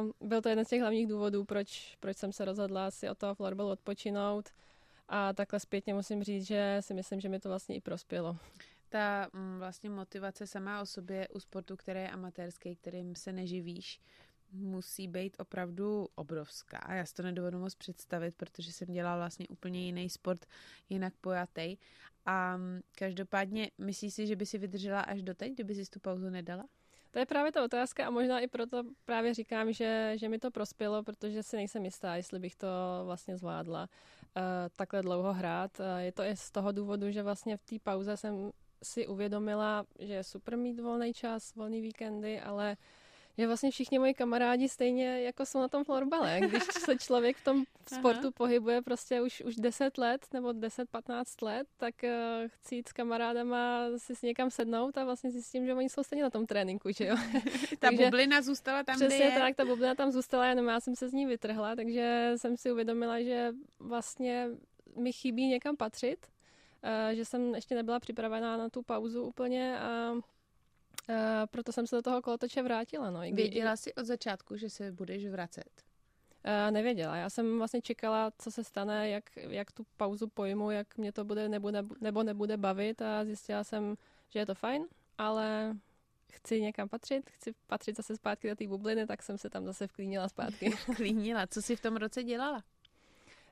uh, 0.00 0.28
byl 0.28 0.42
to 0.42 0.48
jeden 0.48 0.64
z 0.64 0.68
těch 0.68 0.80
hlavních 0.80 1.06
důvodů, 1.06 1.44
proč, 1.44 1.96
proč 2.00 2.16
jsem 2.16 2.32
se 2.32 2.44
rozhodla 2.44 2.90
si 2.90 3.10
od 3.10 3.18
toho 3.18 3.34
florbalu 3.34 3.70
odpočinout. 3.70 4.48
A 5.08 5.32
takhle 5.32 5.60
zpětně 5.60 5.94
musím 5.94 6.22
říct, 6.22 6.46
že 6.46 6.76
si 6.80 6.94
myslím, 6.94 7.20
že 7.20 7.28
mi 7.28 7.40
to 7.40 7.48
vlastně 7.48 7.76
i 7.76 7.80
prospělo. 7.80 8.36
Ta 8.88 9.28
mm, 9.32 9.58
vlastně 9.58 9.90
motivace 9.90 10.46
sama 10.46 10.80
o 10.80 10.86
sobě 10.86 11.28
u 11.28 11.40
sportu, 11.40 11.76
který 11.76 12.00
je 12.00 12.10
amatérský, 12.10 12.76
kterým 12.76 13.14
se 13.14 13.32
neživíš, 13.32 14.00
musí 14.54 15.08
být 15.08 15.36
opravdu 15.38 16.08
obrovská. 16.14 16.94
Já 16.94 17.06
si 17.06 17.14
to 17.14 17.22
nedovedu 17.22 17.58
moc 17.58 17.74
představit, 17.74 18.34
protože 18.36 18.72
jsem 18.72 18.92
dělala 18.92 19.16
vlastně 19.16 19.48
úplně 19.48 19.84
jiný 19.84 20.10
sport, 20.10 20.46
jinak 20.88 21.14
pojatý. 21.20 21.76
A 22.26 22.56
mm, 22.56 22.80
každopádně, 22.98 23.70
myslíš 23.78 24.14
si, 24.14 24.26
že 24.26 24.36
by 24.36 24.46
si 24.46 24.58
vydržela 24.58 25.00
až 25.00 25.22
doteď, 25.22 25.52
kdyby 25.52 25.74
si 25.74 25.90
tu 25.90 26.00
pauzu 26.00 26.30
nedala? 26.30 26.64
To 27.10 27.18
je 27.18 27.26
právě 27.26 27.52
ta 27.52 27.64
otázka 27.64 28.06
a 28.06 28.10
možná 28.10 28.40
i 28.40 28.48
proto 28.48 28.82
právě 29.04 29.34
říkám, 29.34 29.72
že, 29.72 30.12
že 30.16 30.28
mi 30.28 30.38
to 30.38 30.50
prospělo, 30.50 31.02
protože 31.02 31.42
si 31.42 31.56
nejsem 31.56 31.84
jistá, 31.84 32.16
jestli 32.16 32.38
bych 32.38 32.56
to 32.56 32.68
vlastně 33.04 33.36
zvládla 33.36 33.82
uh, 33.82 34.42
takhle 34.76 35.02
dlouho 35.02 35.32
hrát. 35.32 35.80
Uh, 35.80 35.86
je 35.98 36.12
to 36.12 36.22
i 36.22 36.36
z 36.36 36.50
toho 36.50 36.72
důvodu, 36.72 37.10
že 37.10 37.22
vlastně 37.22 37.56
v 37.56 37.64
té 37.64 37.76
pauze 37.82 38.16
jsem 38.16 38.50
si 38.82 39.06
uvědomila, 39.06 39.86
že 39.98 40.12
je 40.12 40.24
super 40.24 40.58
mít 40.58 40.80
volný 40.80 41.12
čas, 41.12 41.54
volný 41.54 41.80
víkendy, 41.80 42.40
ale 42.40 42.76
že 43.38 43.46
vlastně 43.46 43.70
všichni 43.70 43.98
moji 43.98 44.14
kamarádi 44.14 44.68
stejně 44.68 45.22
jako 45.22 45.46
jsou 45.46 45.60
na 45.60 45.68
tom 45.68 45.84
florbale. 45.84 46.40
Když 46.48 46.62
se 46.64 46.96
člověk 46.96 47.36
v 47.36 47.44
tom 47.44 47.64
sportu 47.86 48.30
pohybuje 48.30 48.82
prostě 48.82 49.22
už, 49.22 49.40
už 49.40 49.56
10 49.56 49.98
let 49.98 50.26
nebo 50.32 50.48
10-15 50.48 51.24
let, 51.42 51.66
tak 51.76 51.94
uh, 52.02 52.10
chci 52.46 52.74
jít 52.74 52.88
s 52.88 52.92
kamarádama 52.92 53.86
si 53.96 54.16
s 54.16 54.22
někam 54.22 54.50
sednout 54.50 54.98
a 54.98 55.04
vlastně 55.04 55.30
zjistím, 55.30 55.66
že 55.66 55.74
oni 55.74 55.88
jsou 55.88 56.02
stejně 56.02 56.22
na 56.22 56.30
tom 56.30 56.46
tréninku, 56.46 56.90
že 56.92 57.06
jo. 57.06 57.16
ta 57.70 57.76
takže 57.80 58.04
bublina 58.04 58.42
zůstala 58.42 58.82
tam, 58.82 58.96
Přesně 58.96 59.16
kde 59.16 59.24
je. 59.24 59.38
tak, 59.38 59.56
ta 59.56 59.64
bublina 59.64 59.94
tam 59.94 60.12
zůstala, 60.12 60.46
jenom 60.46 60.68
já 60.68 60.80
jsem 60.80 60.96
se 60.96 61.08
z 61.08 61.12
ní 61.12 61.26
vytrhla, 61.26 61.76
takže 61.76 62.32
jsem 62.36 62.56
si 62.56 62.72
uvědomila, 62.72 63.20
že 63.20 63.52
vlastně 63.78 64.48
mi 64.96 65.12
chybí 65.12 65.46
někam 65.46 65.76
patřit 65.76 66.26
Eh, 66.84 67.14
že 67.14 67.24
jsem 67.24 67.54
ještě 67.54 67.74
nebyla 67.74 68.00
připravená 68.00 68.56
na 68.56 68.68
tu 68.68 68.82
pauzu 68.82 69.22
úplně 69.22 69.78
a 69.78 70.12
a 71.08 71.46
proto 71.46 71.72
jsem 71.72 71.86
se 71.86 71.96
do 71.96 72.02
toho 72.02 72.22
kolotoče 72.22 72.62
vrátila. 72.62 73.10
No. 73.10 73.20
Věděla 73.20 73.76
jsi 73.76 73.94
od 73.94 74.06
začátku, 74.06 74.56
že 74.56 74.70
se 74.70 74.92
budeš 74.92 75.26
vracet? 75.26 75.70
Uh, 76.46 76.70
nevěděla. 76.70 77.16
Já 77.16 77.30
jsem 77.30 77.58
vlastně 77.58 77.82
čekala, 77.82 78.32
co 78.38 78.50
se 78.50 78.64
stane, 78.64 79.08
jak, 79.08 79.24
jak 79.36 79.72
tu 79.72 79.86
pauzu 79.96 80.28
pojmu, 80.28 80.70
jak 80.70 80.96
mě 80.96 81.12
to 81.12 81.24
bude 81.24 81.48
nebude, 81.48 81.84
nebo 82.00 82.22
nebude 82.22 82.56
bavit 82.56 83.02
a 83.02 83.24
zjistila 83.24 83.64
jsem, 83.64 83.94
že 84.30 84.38
je 84.38 84.46
to 84.46 84.54
fajn, 84.54 84.86
ale 85.18 85.76
chci 86.32 86.62
někam 86.62 86.88
patřit, 86.88 87.30
chci 87.30 87.54
patřit 87.66 87.96
zase 87.96 88.16
zpátky 88.16 88.48
do 88.48 88.56
té 88.56 88.66
bubliny, 88.66 89.06
tak 89.06 89.22
jsem 89.22 89.38
se 89.38 89.50
tam 89.50 89.64
zase 89.64 89.86
vklínila 89.86 90.28
zpátky. 90.28 90.70
Vklínila. 90.92 91.46
Co 91.46 91.62
jsi 91.62 91.76
v 91.76 91.80
tom 91.80 91.96
roce 91.96 92.22
dělala? 92.22 92.64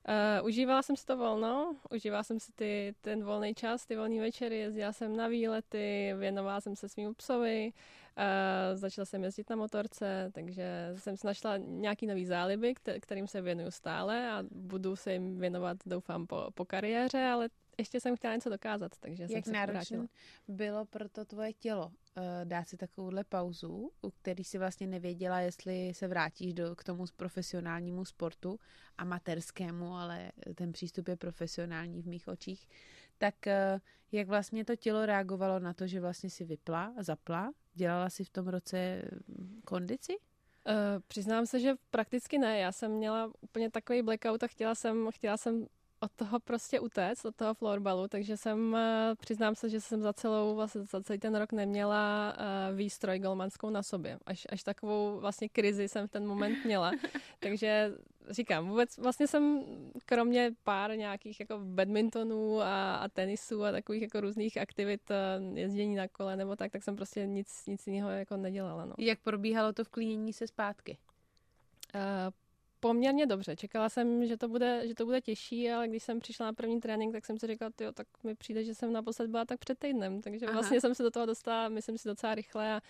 Uh, 0.09 0.47
užívala 0.47 0.83
jsem 0.83 0.97
si 0.97 1.07
to 1.07 1.17
volno, 1.17 1.77
užívala 1.91 2.23
jsem 2.23 2.41
si 2.41 2.53
ty, 2.53 2.95
ten 3.01 3.25
volný 3.25 3.55
čas, 3.55 3.87
ty 3.87 3.97
volné 3.97 4.21
večery, 4.21 4.59
jezdila 4.59 4.93
jsem 4.93 5.17
na 5.17 5.29
výlety, 5.29 6.15
věnovala 6.19 6.61
jsem 6.61 6.77
se 6.77 6.89
svým 6.89 7.15
psovi, 7.15 7.73
uh, 8.19 8.79
začala 8.79 9.05
jsem 9.05 9.25
jezdit 9.25 9.51
na 9.51 9.57
motorce, 9.57 10.31
takže 10.35 10.95
jsem 10.97 11.17
si 11.17 11.27
našla 11.27 11.57
nějaký 11.57 12.07
nový 12.07 12.27
záliby, 12.27 12.75
kterým 13.01 13.27
se 13.27 13.41
věnuju 13.41 13.71
stále 13.71 14.31
a 14.31 14.45
budu 14.51 14.97
se 14.97 15.13
jim 15.13 15.39
věnovat, 15.39 15.77
doufám, 15.87 16.27
po, 16.27 16.47
po 16.55 16.65
kariéře, 16.65 17.25
ale 17.25 17.49
ještě 17.79 18.01
jsem 18.01 18.17
chtěla 18.17 18.35
něco 18.35 18.51
dokázat, 18.51 18.93
takže 19.01 19.23
Jak 19.23 19.31
jsem 19.31 19.43
se 19.43 19.53
náročné 19.53 20.07
bylo 20.49 20.85
pro 20.85 21.09
to 21.09 21.25
tvoje 21.25 21.53
tělo 21.53 21.87
uh, 21.87 21.93
dát 22.45 22.69
si 22.69 22.77
takovouhle 22.77 23.25
pauzu, 23.25 23.91
u 24.03 24.11
který 24.11 24.45
si 24.45 24.59
vlastně 24.59 24.87
nevěděla, 24.87 25.41
jestli 25.41 25.95
se 25.95 26.09
vrátíš 26.09 26.55
do, 26.55 26.77
k 26.77 26.85
tomu 26.85 27.05
profesionálnímu 27.17 28.05
sportu, 28.05 28.59
amatérskému, 28.99 29.95
ale 29.95 30.33
ten 30.55 30.73
přístup 30.73 31.09
je 31.09 31.17
profesionální 31.17 32.03
v 32.03 32.07
mých 32.07 32.29
očích, 32.29 32.69
tak 33.19 33.35
uh, 33.47 33.81
jak 34.13 34.29
vlastně 34.29 34.65
to 34.65 34.77
tělo 34.77 35.07
reagovalo 35.07 35.59
na 35.59 35.73
to, 35.73 35.87
že 35.87 36.01
vlastně 36.01 36.31
si 36.31 36.45
vypla, 36.45 36.95
zapla? 36.99 37.53
Dělala 37.75 38.11
si 38.11 38.25
v 38.25 38.31
tom 38.31 38.49
roce 38.49 39.03
mm, 39.29 39.61
kondici? 39.65 40.17
Uh, 40.69 40.75
přiznám 41.09 41.47
se, 41.47 41.61
že 41.61 41.75
prakticky 41.91 42.39
ne. 42.39 42.59
Já 42.59 42.73
jsem 42.73 42.93
měla 42.93 43.33
úplně 43.41 43.71
takový 43.71 44.03
blackout 44.03 44.43
a 44.43 44.47
chtěla 44.47 44.75
jsem, 44.75 45.09
chtěla 45.13 45.37
jsem 45.37 45.67
od 46.03 46.13
toho 46.13 46.41
prostě 46.41 46.81
utéct, 46.81 47.25
od 47.25 47.37
toho 47.37 47.55
florbalu, 47.55 48.09
takže 48.09 48.37
jsem, 48.37 48.77
eh, 48.77 49.15
přiznám 49.19 49.55
se, 49.55 49.69
že 49.69 49.81
jsem 49.81 50.03
za 50.03 50.13
celou, 50.13 50.55
vlastně 50.55 50.83
za 50.83 51.03
celý 51.03 51.19
ten 51.19 51.35
rok 51.35 51.53
neměla 51.53 52.35
uh, 52.37 52.77
výstroj 52.77 53.19
golmanskou 53.19 53.71
na 53.71 53.83
sobě. 53.83 54.19
Až, 54.27 54.47
až 54.49 54.63
takovou 54.63 55.21
vlastně 55.21 55.49
krizi 55.49 55.89
jsem 55.89 56.09
v 56.09 56.11
ten 56.11 56.27
moment 56.27 56.65
měla. 56.65 56.93
takže 57.41 57.93
říkám, 58.31 58.69
vůbec 58.69 58.99
vlastně 58.99 59.27
jsem 59.27 59.65
kromě 60.07 60.53
pár 60.65 60.97
nějakých 60.97 61.41
jako 61.41 61.61
badmintonů 61.65 62.61
a, 62.61 62.95
a 62.95 63.09
tenisů 63.09 63.65
a 63.65 63.73
takových 63.73 64.03
jako 64.03 64.21
různých 64.21 64.59
aktivit, 64.59 65.01
uh, 65.11 65.59
jezdění 65.59 65.95
na 65.95 66.09
kole 66.09 66.37
nebo 66.37 66.57
tak, 66.57 66.73
tak 66.73 66.83
jsem 66.83 66.97
prostě 66.97 67.27
nic, 67.27 67.67
nic 67.67 67.87
jiného 67.87 68.11
jako 68.11 68.37
nedělala. 68.37 68.85
No. 68.85 68.95
Jak 68.99 69.21
probíhalo 69.21 69.73
to 69.73 69.85
vklínění 69.85 70.33
se 70.33 70.47
zpátky? 70.47 70.99
Uh, 71.95 72.33
poměrně 72.83 73.27
dobře. 73.27 73.57
Čekala 73.57 73.89
jsem, 73.89 74.27
že 74.27 74.37
to, 74.37 74.49
bude, 74.49 74.89
že 74.89 74.95
to 74.95 75.05
bude 75.05 75.21
těžší, 75.21 75.71
ale 75.71 75.89
když 75.89 76.03
jsem 76.03 76.21
přišla 76.21 76.47
na 76.47 76.53
první 76.53 76.81
trénink, 76.81 77.13
tak 77.13 77.27
jsem 77.27 77.39
si 77.39 77.47
říkala, 77.47 77.71
jo, 77.81 77.93
tak 77.93 78.07
mi 78.25 78.35
přijde, 78.35 78.65
že 78.65 78.75
jsem 78.75 78.93
naposled 78.93 79.31
byla 79.31 79.45
tak 79.45 79.59
před 79.59 79.79
týdnem. 79.79 80.23
Takže 80.23 80.47
Aha. 80.47 80.55
vlastně 80.55 80.81
jsem 80.81 80.95
se 80.95 81.03
do 81.03 81.11
toho 81.11 81.27
dostala, 81.27 81.69
myslím 81.69 81.99
si, 81.99 82.09
docela 82.09 82.35
rychle 82.35 82.73
a 82.73 82.81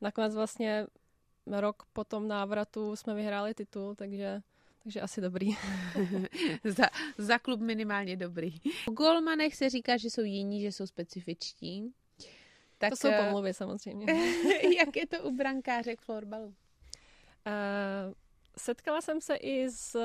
nakonec 0.00 0.34
vlastně 0.34 0.86
rok 1.46 1.82
po 1.92 2.04
tom 2.04 2.28
návratu 2.28 2.96
jsme 2.96 3.14
vyhráli 3.14 3.54
titul, 3.54 3.94
takže 3.94 4.42
takže 4.82 5.00
asi 5.00 5.20
dobrý. 5.20 5.48
za, 6.64 6.84
za 7.18 7.38
klub 7.38 7.60
minimálně 7.60 8.16
dobrý. 8.16 8.54
O 8.88 8.90
golmanech 8.90 9.56
se 9.56 9.70
říká, 9.70 9.96
že 9.96 10.10
jsou 10.10 10.22
jiní, 10.22 10.60
že 10.60 10.72
jsou 10.72 10.86
specifičtí. 10.86 11.92
Tak, 12.78 12.90
to 12.90 12.96
jsou 12.96 13.08
eh, 13.08 13.24
pomluvy 13.24 13.54
samozřejmě. 13.54 14.06
jak 14.78 14.96
je 14.96 15.06
to 15.06 15.22
u 15.22 15.36
brankářek 15.36 16.00
florbalu? 16.00 16.46
Uh, 16.46 16.54
setkala 18.58 19.00
jsem 19.00 19.20
se 19.20 19.36
i 19.36 19.70
s 19.70 19.96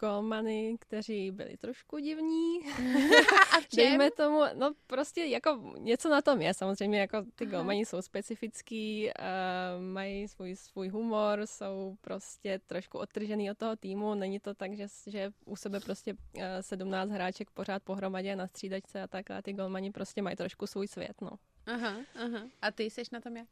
golmany, 0.00 0.76
kteří 0.80 1.30
byli 1.30 1.56
trošku 1.56 1.98
divní. 1.98 2.60
A 3.56 3.60
v 3.60 3.68
čem? 3.68 3.84
Dejme 3.84 4.10
tomu, 4.10 4.40
no 4.54 4.72
prostě 4.86 5.24
jako 5.24 5.74
něco 5.78 6.08
na 6.08 6.22
tom 6.22 6.40
je. 6.40 6.54
Samozřejmě 6.54 7.00
jako 7.00 7.22
ty 7.34 7.44
Aha. 7.44 7.56
golmani 7.56 7.86
jsou 7.86 8.02
specifický, 8.02 9.06
uh, 9.06 9.82
mají 9.84 10.28
svůj, 10.28 10.56
svůj 10.56 10.88
humor, 10.88 11.46
jsou 11.46 11.96
prostě 12.00 12.60
trošku 12.66 12.98
odtržený 12.98 13.50
od 13.50 13.58
toho 13.58 13.76
týmu. 13.76 14.14
Není 14.14 14.40
to 14.40 14.54
tak, 14.54 14.76
že, 14.76 14.86
že 15.06 15.30
u 15.44 15.56
sebe 15.56 15.80
prostě 15.80 16.12
uh, 16.12 16.18
eh, 16.42 16.62
17 16.62 17.10
hráček 17.10 17.50
pořád 17.50 17.82
pohromadě 17.82 18.36
na 18.36 18.46
střídačce 18.46 19.02
a 19.02 19.06
tak, 19.06 19.30
a 19.30 19.42
ty 19.42 19.52
golmani 19.52 19.90
prostě 19.90 20.22
mají 20.22 20.36
trošku 20.36 20.66
svůj 20.66 20.88
svět, 20.88 21.20
no. 21.20 21.30
Aha, 21.66 21.96
aha. 22.14 22.42
A 22.62 22.70
ty 22.70 22.84
jsi 22.84 23.02
na 23.12 23.20
tom 23.20 23.36
jak? 23.36 23.48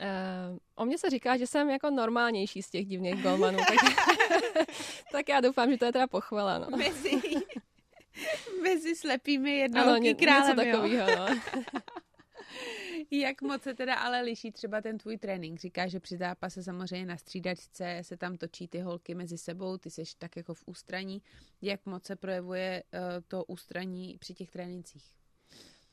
Uh, 0.00 0.58
o 0.74 0.84
mně 0.84 0.98
se 0.98 1.10
říká, 1.10 1.36
že 1.36 1.46
jsem 1.46 1.70
jako 1.70 1.90
normálnější 1.90 2.62
z 2.62 2.70
těch 2.70 2.86
divných 2.86 3.22
golmanů, 3.22 3.58
tak, 3.58 3.76
tak 5.12 5.28
já 5.28 5.40
doufám, 5.40 5.70
že 5.70 5.78
to 5.78 5.84
je 5.84 5.92
teda 5.92 6.06
pochvala. 6.06 6.58
No. 6.58 6.76
Mezi, 6.76 7.20
mezi 8.62 8.96
slepými 8.96 9.56
jednohoký 9.56 10.14
králem, 10.14 10.56
něco 10.56 10.64
takového, 10.64 11.16
no. 11.16 11.26
Jak 13.10 13.42
moc 13.42 13.62
se 13.62 13.74
teda 13.74 13.94
ale 13.94 14.20
liší 14.20 14.52
třeba 14.52 14.80
ten 14.80 14.98
tvůj 14.98 15.18
trénink? 15.18 15.60
Říká, 15.60 15.86
že 15.86 16.00
při 16.00 16.16
zápase 16.16 16.62
samozřejmě 16.62 17.06
na 17.06 17.16
střídačce 17.16 17.98
se 18.02 18.16
tam 18.16 18.36
točí 18.36 18.68
ty 18.68 18.80
holky 18.80 19.14
mezi 19.14 19.38
sebou, 19.38 19.78
ty 19.78 19.90
seš 19.90 20.14
tak 20.14 20.36
jako 20.36 20.54
v 20.54 20.62
ústraní. 20.66 21.22
Jak 21.62 21.86
moc 21.86 22.04
se 22.04 22.16
projevuje 22.16 22.82
uh, 22.92 23.00
to 23.28 23.44
ústraní 23.44 24.18
při 24.18 24.34
těch 24.34 24.50
trénincích? 24.50 25.04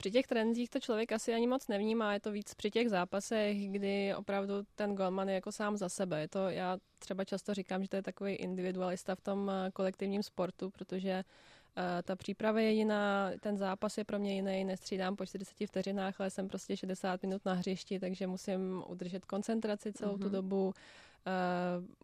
Při 0.03 0.11
těch 0.11 0.27
trenzích 0.27 0.69
to 0.69 0.79
člověk 0.79 1.11
asi 1.11 1.33
ani 1.33 1.47
moc 1.47 1.67
nevnímá, 1.67 2.13
je 2.13 2.19
to 2.19 2.31
víc 2.31 2.53
při 2.53 2.71
těch 2.71 2.89
zápasech, 2.89 3.71
kdy 3.71 4.15
opravdu 4.15 4.53
ten 4.75 4.95
golman 4.95 5.29
je 5.29 5.35
jako 5.35 5.51
sám 5.51 5.77
za 5.77 5.89
sebe. 5.89 6.21
Je 6.21 6.27
to, 6.27 6.49
já 6.49 6.77
třeba 6.99 7.25
často 7.25 7.53
říkám, 7.53 7.83
že 7.83 7.89
to 7.89 7.95
je 7.95 8.01
takový 8.01 8.33
individualista 8.33 9.15
v 9.15 9.21
tom 9.21 9.51
eh, 9.51 9.71
kolektivním 9.71 10.23
sportu, 10.23 10.69
protože 10.69 11.23
uh, 11.77 11.83
ta 12.03 12.15
příprava 12.15 12.59
je 12.59 12.71
jiná, 12.71 13.31
ten 13.39 13.57
zápas 13.57 13.97
je 13.97 14.03
pro 14.03 14.19
mě 14.19 14.35
jiný, 14.35 14.65
nestřídám 14.65 15.15
po 15.15 15.25
40 15.25 15.67
vteřinách, 15.67 16.21
ale 16.21 16.29
jsem 16.29 16.47
prostě 16.47 16.77
60 16.77 17.21
minut 17.21 17.45
na 17.45 17.53
hřišti, 17.53 17.99
takže 17.99 18.27
musím 18.27 18.83
udržet 18.87 19.25
koncentraci 19.25 19.93
celou 19.93 20.15
uh-huh. 20.15 20.21
tu 20.21 20.25
mhm. 20.25 20.33
dobu, 20.33 20.73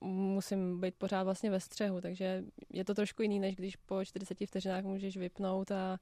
Uh, 0.01 0.07
musím 0.09 0.81
být 0.81 0.95
pořád 0.95 1.23
vlastně 1.23 1.51
ve 1.51 1.59
střehu, 1.59 2.01
takže 2.01 2.43
je 2.73 2.85
to 2.85 2.93
trošku 2.93 3.21
jiný, 3.21 3.39
než 3.39 3.55
když 3.55 3.75
po 3.75 4.05
40 4.05 4.37
vteřinách 4.45 4.83
můžeš 4.83 5.17
vypnout 5.17 5.71
a 5.71 5.99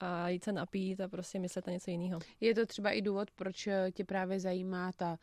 a 0.00 0.28
jít 0.28 0.44
se 0.44 0.52
napít 0.52 1.00
a 1.00 1.08
prostě 1.08 1.38
myslet 1.38 1.66
na 1.66 1.72
něco 1.72 1.90
jiného. 1.90 2.20
Je 2.40 2.54
to 2.54 2.66
třeba 2.66 2.90
i 2.90 3.02
důvod, 3.02 3.30
proč 3.30 3.66
eh, 3.66 3.90
tě 3.92 4.04
právě 4.04 4.40
zajímá 4.40 4.92
ta 4.92 5.18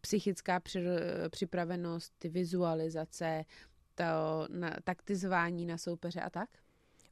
psychická 0.00 0.60
připravenost, 1.30 2.14
ty 2.18 2.28
vizualizace, 2.28 3.44
to 3.94 4.04
na, 4.48 4.76
taktizování 4.84 5.66
na 5.66 5.78
soupeře 5.78 6.20
a 6.20 6.30
tak? 6.30 6.48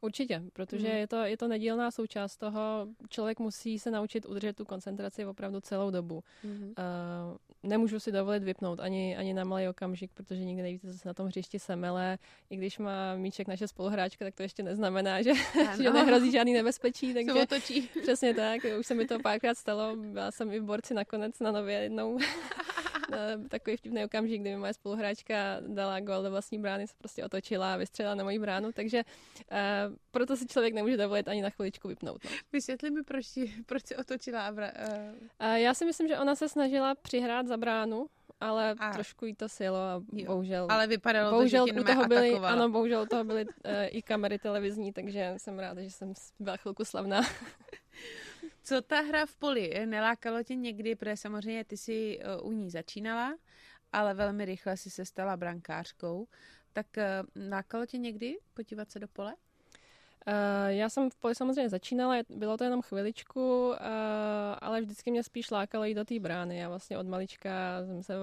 Určitě, 0.04 0.42
protože 0.52 0.88
mm. 0.88 0.96
je, 0.96 1.06
to, 1.06 1.16
je 1.16 1.36
to 1.36 1.48
nedílná 1.48 1.90
součást 1.90 2.36
toho. 2.36 2.86
Člověk 3.08 3.38
musí 3.38 3.78
se 3.78 3.90
naučit 3.90 4.26
udržet 4.26 4.56
tu 4.56 4.64
koncentraci 4.64 5.26
opravdu 5.26 5.60
celou 5.60 5.90
dobu. 5.90 6.24
Mm. 6.44 6.62
Uh, 6.62 6.74
nemůžu 7.62 8.00
si 8.00 8.12
dovolit 8.12 8.42
vypnout 8.42 8.80
ani, 8.80 9.16
ani 9.16 9.34
na 9.34 9.44
malý 9.44 9.68
okamžik, 9.68 10.10
protože 10.14 10.44
nikdy 10.44 10.62
nevíte, 10.62 10.92
co 10.92 10.98
se 10.98 11.08
na 11.08 11.14
tom 11.14 11.26
hřišti 11.26 11.58
semele. 11.58 12.18
I 12.50 12.56
když 12.56 12.78
má 12.78 13.16
míček 13.16 13.48
naše 13.48 13.68
spoluhráčka, 13.68 14.24
tak 14.24 14.34
to 14.34 14.42
ještě 14.42 14.62
neznamená, 14.62 15.22
že, 15.22 15.32
že 15.82 15.90
nehrozí 15.90 16.32
žádný 16.32 16.52
nebezpečí. 16.52 17.14
Takže 17.14 17.32
se 17.32 17.42
otočí. 17.42 17.88
Přesně 18.02 18.34
tak, 18.34 18.60
už 18.80 18.86
se 18.86 18.94
mi 18.94 19.06
to 19.06 19.18
párkrát 19.18 19.58
stalo. 19.58 19.96
Byla 19.96 20.30
jsem 20.30 20.52
i 20.52 20.60
v 20.60 20.64
borci 20.64 20.94
nakonec 20.94 21.40
na 21.40 21.52
nově 21.52 21.78
jednou. 21.78 22.18
takový 23.48 23.76
vtipný 23.76 24.04
okamžik, 24.04 24.40
kdy 24.40 24.50
mi 24.50 24.56
moje 24.56 24.74
spoluhráčka 24.74 25.34
dala 25.60 26.00
gol 26.00 26.22
do 26.22 26.30
vlastní 26.30 26.58
brány, 26.58 26.86
se 26.86 26.94
prostě 26.98 27.24
otočila 27.24 27.74
a 27.74 27.76
vystřelila 27.76 28.14
na 28.14 28.24
moji 28.24 28.38
bránu, 28.38 28.72
takže 28.72 29.04
uh, 29.52 29.58
proto 30.10 30.36
si 30.36 30.46
člověk 30.46 30.74
nemůže 30.74 30.96
dovolit 30.96 31.28
ani 31.28 31.42
na 31.42 31.50
chviličku 31.50 31.88
vypnout. 31.88 32.24
No. 32.24 32.30
Vysvětli 32.52 32.90
mi, 32.90 33.02
proč, 33.02 33.26
proč 33.66 33.86
si 33.86 33.96
otočila. 33.96 34.50
Uh... 34.50 34.58
Uh, 34.58 35.54
já 35.54 35.74
si 35.74 35.84
myslím, 35.84 36.08
že 36.08 36.18
ona 36.18 36.34
se 36.34 36.48
snažila 36.48 36.94
přihrát 36.94 37.46
za 37.46 37.56
bránu, 37.56 38.06
ale 38.40 38.74
a. 38.78 38.92
trošku 38.92 39.26
jí 39.26 39.34
to 39.34 39.48
silo 39.48 39.76
a 39.76 40.02
jo. 40.12 40.26
bohužel. 40.26 40.66
Ale 40.70 40.86
vypadalo 40.86 41.30
bohužel 41.30 41.66
to, 41.66 41.74
že 41.74 41.80
u 41.80 41.84
toho 41.84 42.06
byly, 42.06 42.34
Ano, 42.34 42.68
bohužel 42.68 43.02
u 43.02 43.06
toho 43.06 43.24
byly 43.24 43.44
uh, 43.44 43.50
i 43.88 44.02
kamery 44.02 44.38
televizní, 44.38 44.92
takže 44.92 45.34
jsem 45.36 45.58
ráda, 45.58 45.82
že 45.82 45.90
jsem 45.90 46.12
byla 46.38 46.56
chvilku 46.56 46.84
slavná. 46.84 47.22
Co 48.66 48.82
ta 48.82 49.00
hra 49.00 49.26
v 49.26 49.36
poli? 49.36 49.86
Nelákalo 49.86 50.42
tě 50.42 50.54
někdy, 50.54 50.94
protože 50.94 51.16
samozřejmě 51.16 51.64
ty 51.64 51.76
si 51.76 52.18
uh, 52.40 52.48
u 52.48 52.52
ní 52.52 52.70
začínala, 52.70 53.36
ale 53.92 54.14
velmi 54.14 54.44
rychle 54.44 54.76
si 54.76 54.90
se 54.90 55.04
stala 55.04 55.36
brankářkou. 55.36 56.28
Tak 56.72 56.86
uh, 56.96 57.48
lákalo 57.48 57.86
tě 57.86 57.98
někdy 57.98 58.38
podívat 58.54 58.90
se 58.90 58.98
do 58.98 59.08
pole? 59.08 59.36
Uh, 60.28 60.68
já 60.68 60.88
jsem 60.88 61.10
v 61.10 61.16
poli 61.16 61.34
samozřejmě 61.34 61.68
začínala, 61.68 62.14
bylo 62.28 62.56
to 62.56 62.64
jenom 62.64 62.82
chviličku, 62.82 63.68
uh, 63.68 63.76
ale 64.58 64.80
vždycky 64.80 65.10
mě 65.10 65.22
spíš 65.22 65.50
lákalo 65.50 65.84
jít 65.84 65.94
do 65.94 66.04
té 66.04 66.20
brány. 66.20 66.58
Já 66.58 66.68
vlastně 66.68 66.98
od 66.98 67.06
malička 67.06 67.50
jsem 67.86 68.02
se 68.02 68.14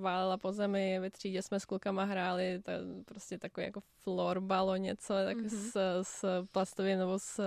válela 0.00 0.36
po 0.36 0.52
zemi, 0.52 1.00
ve 1.00 1.10
třídě 1.10 1.42
jsme 1.42 1.60
s 1.60 1.64
klukama 1.64 2.04
hráli, 2.04 2.62
to 2.62 2.72
prostě 3.04 3.38
takový 3.38 3.66
jako 3.66 3.80
florbalo 3.80 4.76
něco, 4.76 5.14
tak 5.24 5.36
mm-hmm. 5.36 5.48
s, 5.48 6.02
s 6.02 6.46
plastovým 6.52 6.98
nebo 6.98 7.18
s 7.18 7.42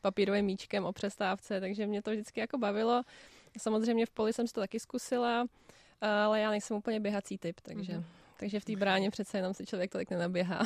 papírovým 0.00 0.44
míčkem 0.44 0.84
o 0.84 0.92
přestávce, 0.92 1.60
takže 1.60 1.86
mě 1.86 2.02
to 2.02 2.10
vždycky 2.10 2.40
jako 2.40 2.58
bavilo. 2.58 3.02
Samozřejmě 3.58 4.06
v 4.06 4.10
poli 4.10 4.32
jsem 4.32 4.46
to 4.46 4.60
taky 4.60 4.80
zkusila, 4.80 5.46
ale 6.00 6.40
já 6.40 6.50
nejsem 6.50 6.76
úplně 6.76 7.00
běhací 7.00 7.38
typ, 7.38 7.60
takže... 7.60 7.92
Mm-hmm. 7.92 8.04
Takže 8.36 8.60
v 8.60 8.64
té 8.64 8.76
bráně 8.76 9.10
přece 9.10 9.38
jenom 9.38 9.54
se 9.54 9.66
člověk 9.66 9.90
tolik 9.90 10.10
nenaběhá. 10.10 10.60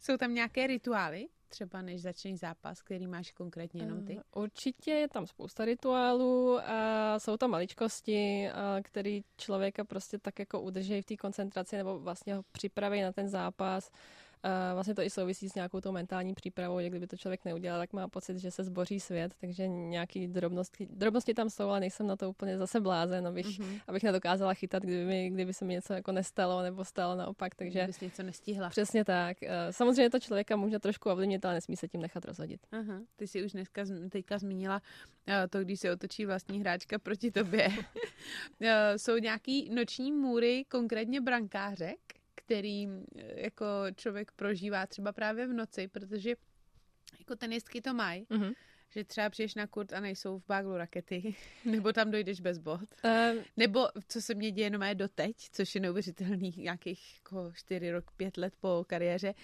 Jsou 0.00 0.16
tam 0.16 0.34
nějaké 0.34 0.66
rituály? 0.66 1.26
Třeba 1.52 1.82
než 1.82 2.02
začneš 2.02 2.38
zápas, 2.38 2.82
který 2.82 3.06
máš 3.06 3.32
konkrétně 3.32 3.82
jenom 3.82 4.04
ty? 4.06 4.18
Eh, 4.18 4.22
určitě 4.34 4.90
je 4.90 5.08
tam 5.08 5.26
spousta 5.26 5.64
rituálů 5.64 6.58
a 6.58 7.18
jsou 7.18 7.36
to 7.36 7.48
maličkosti, 7.48 8.48
které 8.82 9.20
člověka 9.36 9.84
prostě 9.84 10.18
tak 10.18 10.38
jako 10.38 10.60
udrží 10.60 11.02
v 11.02 11.04
té 11.04 11.16
koncentraci 11.16 11.76
nebo 11.76 11.98
vlastně 11.98 12.34
ho 12.34 12.42
připraví 12.52 13.02
na 13.02 13.12
ten 13.12 13.28
zápas. 13.28 13.90
A 14.42 14.74
vlastně 14.74 14.94
to 14.94 15.02
i 15.02 15.10
souvisí 15.10 15.48
s 15.48 15.54
nějakou 15.54 15.80
tou 15.80 15.92
mentální 15.92 16.34
přípravou, 16.34 16.80
že 16.80 16.88
kdyby 16.88 17.06
to 17.06 17.16
člověk 17.16 17.44
neudělal, 17.44 17.80
tak 17.80 17.92
má 17.92 18.08
pocit, 18.08 18.38
že 18.38 18.50
se 18.50 18.64
zboří 18.64 19.00
svět, 19.00 19.34
takže 19.40 19.68
nějaký 19.68 20.28
drobnosti, 20.28 20.88
drobnosti 20.90 21.34
tam 21.34 21.50
jsou, 21.50 21.68
ale 21.68 21.80
nejsem 21.80 22.06
na 22.06 22.16
to 22.16 22.30
úplně 22.30 22.58
zase 22.58 22.80
blázen, 22.80 23.26
abych, 23.26 23.46
mm-hmm. 23.46 23.80
abych 23.88 24.02
nedokázala 24.02 24.54
chytat, 24.54 24.82
kdyby, 24.82 25.04
mi, 25.04 25.30
kdyby 25.30 25.54
se 25.54 25.64
mi 25.64 25.72
něco 25.72 25.92
jako 25.92 26.12
nestalo 26.12 26.62
nebo 26.62 26.84
stalo 26.84 27.14
naopak, 27.14 27.54
takže... 27.54 27.78
Kdybys 27.78 28.00
něco 28.00 28.22
nestihla. 28.22 28.68
Přesně 28.68 29.04
tak. 29.04 29.36
Samozřejmě 29.70 30.10
to 30.10 30.20
člověka 30.20 30.56
může 30.56 30.78
trošku 30.78 31.10
ovlivnit, 31.10 31.44
ale 31.44 31.54
nesmí 31.54 31.76
se 31.76 31.88
tím 31.88 32.00
nechat 32.00 32.24
rozhodit. 32.24 32.66
Aha. 32.72 33.00
Ty 33.16 33.26
jsi 33.26 33.44
už 33.44 33.52
dneska 33.52 33.84
teďka 34.10 34.38
zmínila 34.38 34.82
to, 35.50 35.60
když 35.60 35.80
se 35.80 35.92
otočí 35.92 36.26
vlastní 36.26 36.60
hráčka 36.60 36.98
proti 36.98 37.30
tobě. 37.30 37.68
jsou 38.96 39.16
nějaký 39.16 39.70
noční 39.74 40.12
můry, 40.12 40.64
konkrétně 40.68 41.20
brankářek? 41.20 42.21
Který 42.44 42.86
eh, 42.88 43.40
jako 43.40 43.66
člověk 43.96 44.32
prožívá 44.32 44.86
třeba 44.86 45.12
právě 45.12 45.46
v 45.46 45.52
noci, 45.52 45.88
protože 45.88 46.34
jako 47.18 47.36
tenistky 47.36 47.80
to 47.80 47.94
mají. 47.94 48.24
Mm-hmm 48.24 48.54
že 48.94 49.04
třeba 49.04 49.30
přijdeš 49.30 49.54
na 49.54 49.66
kurt 49.66 49.92
a 49.92 50.00
nejsou 50.00 50.38
v 50.38 50.46
báglu 50.46 50.76
rakety, 50.76 51.34
nebo 51.64 51.92
tam 51.92 52.10
dojdeš 52.10 52.40
bez 52.40 52.58
bod. 52.58 52.80
Uh, 53.04 53.42
nebo 53.56 53.88
co 54.08 54.22
se 54.22 54.34
mě 54.34 54.50
děje 54.50 54.66
jenom 54.66 54.82
doteď, 54.94 55.36
což 55.52 55.74
je 55.74 55.80
neuvěřitelný 55.80 56.54
nějakých 56.56 57.14
jako 57.18 57.52
4 57.54 57.90
rok, 57.90 58.10
5 58.16 58.36
let 58.36 58.54
po 58.60 58.84
kariéře, 58.86 59.34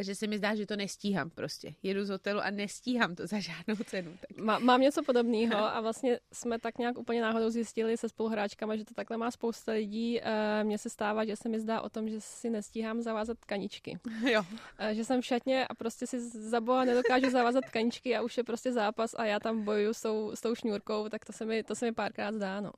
že 0.00 0.14
se 0.14 0.26
mi 0.26 0.38
zdá, 0.38 0.54
že 0.54 0.66
to 0.66 0.76
nestíhám 0.76 1.30
prostě. 1.30 1.74
Jedu 1.82 2.04
z 2.04 2.08
hotelu 2.08 2.40
a 2.40 2.50
nestíhám 2.50 3.14
to 3.14 3.26
za 3.26 3.40
žádnou 3.40 3.76
cenu. 3.86 4.18
Tak. 4.20 4.38
Má, 4.38 4.58
mám 4.58 4.80
něco 4.80 5.02
podobného 5.02 5.56
a 5.58 5.80
vlastně 5.80 6.20
jsme 6.32 6.58
tak 6.58 6.78
nějak 6.78 6.98
úplně 6.98 7.22
náhodou 7.22 7.50
zjistili 7.50 7.96
se 7.96 8.08
spoluhráčkama, 8.08 8.76
že 8.76 8.84
to 8.84 8.94
takhle 8.94 9.16
má 9.16 9.30
spousta 9.30 9.72
lidí. 9.72 10.20
Eh, 10.20 10.64
mně 10.64 10.78
se 10.78 10.90
stává, 10.90 11.24
že 11.24 11.36
se 11.36 11.48
mi 11.48 11.60
zdá 11.60 11.80
o 11.80 11.88
tom, 11.88 12.08
že 12.08 12.20
si 12.20 12.50
nestíhám 12.50 13.02
zavázat 13.02 13.38
tkaničky. 13.38 13.98
Jo. 14.28 14.42
Eh, 14.78 14.94
že 14.94 15.04
jsem 15.04 15.22
v 15.22 15.26
šatně 15.26 15.66
a 15.66 15.74
prostě 15.74 16.06
si 16.06 16.20
za 16.30 16.60
boha 16.60 16.84
nedokážu 16.84 17.30
zavázat 17.30 17.64
tkaničky 17.64 18.16
a 18.16 18.22
už 18.22 18.36
je 18.36 18.44
prostě 18.44 18.72
zápas 18.72 19.14
a 19.18 19.24
já 19.24 19.40
tam 19.40 19.64
bojuju 19.64 19.94
s 19.94 20.02
tou, 20.02 20.30
s 20.34 20.40
tou 20.40 20.54
šňůrkou, 20.54 21.08
tak 21.08 21.24
to 21.24 21.32
se 21.32 21.44
mi, 21.44 21.62
to 21.62 21.74
se 21.74 21.86
mi 21.86 21.92
párkrát 21.92 22.34
zdá, 22.34 22.60
no. 22.60 22.72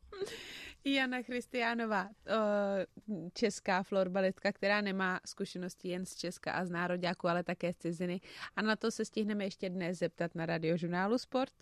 Jana 0.85 1.23
Christianová, 1.23 2.09
česká 3.35 3.83
florbalistka, 3.83 4.53
která 4.53 4.81
nemá 4.81 5.21
zkušenosti 5.27 5.89
jen 5.89 6.07
z 6.07 6.17
Česka 6.17 6.53
a 6.53 6.65
z 6.65 6.71
nároďáku, 6.71 7.29
ale 7.29 7.45
také 7.45 7.73
z 7.73 7.77
ciziny. 7.77 8.21
A 8.57 8.63
na 8.63 8.77
to 8.77 8.91
se 8.91 9.05
stihneme 9.05 9.45
ještě 9.45 9.71
dnes 9.71 9.99
zeptat 9.99 10.35
na 10.35 10.47
radiožurnálu 10.47 11.19
Sport. 11.19 11.53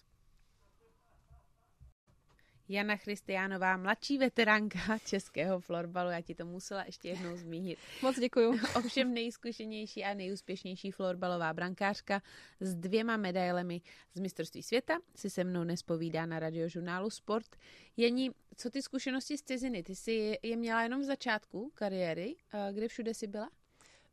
Jana 2.69 2.97
Christianová, 2.97 3.77
mladší 3.77 4.19
veteránka 4.19 4.99
českého 5.05 5.61
florbalu, 5.61 6.11
já 6.11 6.21
ti 6.21 6.35
to 6.35 6.47
musela 6.47 6.85
ještě 6.85 7.09
jednou 7.09 7.37
zmínit. 7.37 7.79
Moc 8.03 8.19
děkuju. 8.19 8.59
Ovšem 8.77 9.15
nejzkušenější 9.15 10.05
a 10.05 10.15
nejúspěšnější 10.15 10.91
florbalová 10.91 11.53
brankářka 11.53 12.23
s 12.61 12.75
dvěma 12.75 13.17
medailemi 13.17 13.81
z 14.15 14.21
mistrovství 14.21 14.63
světa 14.63 14.99
si 15.15 15.31
se 15.31 15.45
mnou 15.45 15.65
nespovídá 15.65 16.27
na 16.27 16.39
radiožurnálu 16.39 17.11
Sport. 17.11 17.57
Jení, 17.97 18.31
co 18.57 18.71
ty 18.71 18.83
zkušenosti 18.83 19.39
z 19.39 19.43
ciziny? 19.43 19.83
Ty 19.83 19.95
jsi 19.95 20.39
je 20.43 20.57
měla 20.57 20.83
jenom 20.83 21.01
v 21.01 21.05
začátku 21.05 21.73
kariéry. 21.75 22.37
Kde 22.73 22.89
všude 22.89 23.15
jsi 23.15 23.27
byla? 23.27 23.51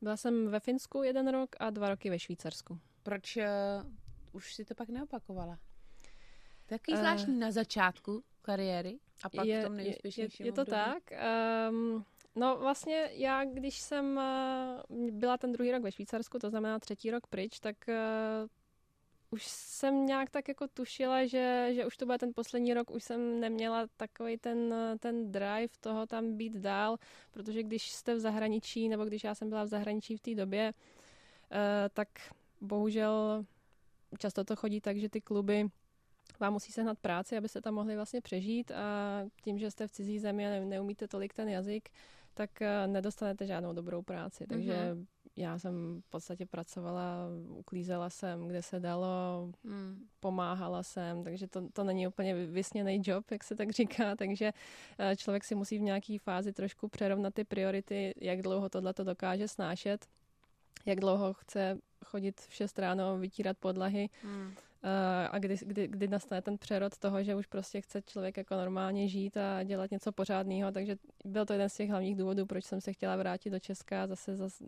Byla 0.02 0.18
jsem 0.18 0.48
ve 0.48 0.60
Finsku 0.60 1.04
jeden 1.04 1.28
rok 1.28 1.56
a 1.60 1.70
dva 1.70 1.90
roky 1.90 2.10
ve 2.10 2.20
Švýcarsku. 2.20 2.80
Proč 3.04 3.38
uh, 3.38 3.44
už 4.32 4.54
si 4.54 4.66
to 4.66 4.76
pak 4.76 4.90
neopakovala? 4.90 5.60
Taky 6.66 6.92
uh, 6.92 6.98
zvláštní 6.98 7.40
na 7.40 7.52
začátku 7.52 8.24
kariéry 8.46 9.00
a 9.24 9.30
pak 9.30 9.46
je, 9.46 9.62
v 9.62 9.64
tom 9.64 9.76
nejúspěšnějším 9.76 10.46
Je, 10.46 10.48
je 10.50 10.54
to 10.54 10.62
období. 10.62 10.78
tak. 10.86 11.04
Um, 11.70 12.06
no 12.36 12.58
vlastně 12.58 13.10
já, 13.14 13.46
když 13.46 13.80
jsem 13.80 14.20
uh, 14.90 15.12
byla 15.12 15.38
ten 15.38 15.52
druhý 15.52 15.72
rok 15.72 15.84
ve 15.84 15.92
Švýcarsku, 15.92 16.40
to 16.40 16.50
znamená 16.50 16.80
třetí 16.80 17.12
rok 17.12 17.28
pryč, 17.28 17.60
tak 17.60 17.76
uh, 17.88 18.48
už 19.30 19.48
jsem 19.48 20.06
nějak 20.06 20.30
tak 20.30 20.48
jako 20.48 20.68
tušila, 20.68 21.26
že, 21.26 21.70
že 21.76 21.86
už 21.86 21.98
to 21.98 22.06
bude 22.06 22.18
ten 22.18 22.32
poslední 22.36 22.74
rok, 22.74 22.92
už 22.92 23.04
jsem 23.04 23.40
neměla 23.40 23.88
takový 23.98 24.38
ten, 24.38 24.76
ten 25.00 25.32
drive 25.32 25.74
toho 25.80 26.08
tam 26.08 26.38
být 26.38 26.54
dál, 26.54 26.98
protože 27.32 27.64
když 27.64 27.92
jste 27.92 28.16
v 28.16 28.20
zahraničí, 28.20 28.90
nebo 28.90 29.06
když 29.06 29.24
já 29.24 29.36
jsem 29.36 29.50
byla 29.50 29.64
v 29.64 29.68
zahraničí 29.68 30.18
v 30.18 30.22
té 30.22 30.36
době, 30.36 30.74
uh, 30.74 31.58
tak 31.94 32.08
bohužel 32.62 33.46
často 34.20 34.44
to 34.44 34.56
chodí 34.56 34.82
tak, 34.82 34.98
že 34.98 35.10
ty 35.10 35.22
kluby 35.22 35.68
vám 36.40 36.54
musí 36.54 36.72
sehnat 36.72 37.00
práci, 37.00 37.38
abyste 37.38 37.62
tam 37.62 37.74
mohli 37.74 37.96
vlastně 37.96 38.22
přežít 38.22 38.72
a 38.72 39.22
tím, 39.44 39.60
že 39.60 39.72
jste 39.72 39.88
v 39.88 39.92
cizí 39.92 40.20
zemi 40.20 40.48
a 40.48 40.66
neumíte 40.66 41.08
tolik 41.08 41.34
ten 41.34 41.50
jazyk, 41.50 41.90
tak 42.34 42.62
eh, 42.62 42.88
nedostanete 42.88 43.48
žádnou 43.48 43.74
dobrou 43.74 44.02
práci. 44.02 44.48
Takže 44.48 44.74
mm-hmm. 44.74 45.06
já 45.36 45.60
jsem 45.60 46.02
v 46.02 46.10
podstatě 46.10 46.46
pracovala, 46.46 47.28
uklízela 47.48 48.10
jsem, 48.10 48.48
kde 48.48 48.62
se 48.62 48.80
dalo, 48.80 49.52
mm. 49.64 50.06
pomáhala 50.20 50.84
jsem, 50.84 51.24
takže 51.24 51.48
to, 51.48 51.70
to 51.74 51.84
není 51.84 52.08
úplně 52.08 52.36
vysněný 52.36 53.02
job, 53.06 53.32
jak 53.32 53.44
se 53.44 53.56
tak 53.56 53.72
říká, 53.72 54.16
takže 54.18 54.54
eh, 55.00 55.16
člověk 55.16 55.44
si 55.44 55.56
musí 55.56 55.78
v 55.80 55.82
nějaké 55.82 56.18
fázi 56.20 56.54
trošku 56.54 56.88
přerovnat 56.88 57.34
ty 57.34 57.44
priority, 57.44 58.14
jak 58.22 58.42
dlouho 58.42 58.70
tohle 58.70 58.94
to 58.94 59.04
dokáže 59.04 59.48
snášet, 59.48 60.06
jak 60.86 61.00
dlouho 61.00 61.34
chce 61.34 61.78
chodit 62.06 62.42
v 62.42 62.54
6 62.54 62.80
ráno, 62.80 63.18
vytírat 63.18 63.58
podlahy, 63.58 64.10
mm 64.24 64.54
a 65.32 65.40
kdy, 65.40 65.56
kdy, 65.62 65.88
kdy 65.88 66.08
nastane 66.08 66.42
ten 66.42 66.58
přerod 66.58 66.98
toho, 66.98 67.24
že 67.24 67.36
už 67.36 67.46
prostě 67.48 67.82
chce 67.82 68.02
člověk 68.02 68.38
jako 68.38 68.56
normálně 68.56 69.08
žít 69.08 69.38
a 69.38 69.64
dělat 69.64 69.92
něco 69.92 70.12
pořádného, 70.12 70.72
takže 70.72 70.96
byl 71.26 71.46
to 71.46 71.54
jeden 71.54 71.70
z 71.70 71.74
těch 71.74 71.90
hlavních 71.90 72.16
důvodů, 72.16 72.46
proč 72.46 72.66
jsem 72.66 72.82
se 72.82 72.94
chtěla 72.94 73.16
vrátit 73.16 73.50
do 73.50 73.60
Česka 73.60 74.04
a 74.04 74.08
zase, 74.08 74.36
zase 74.36 74.64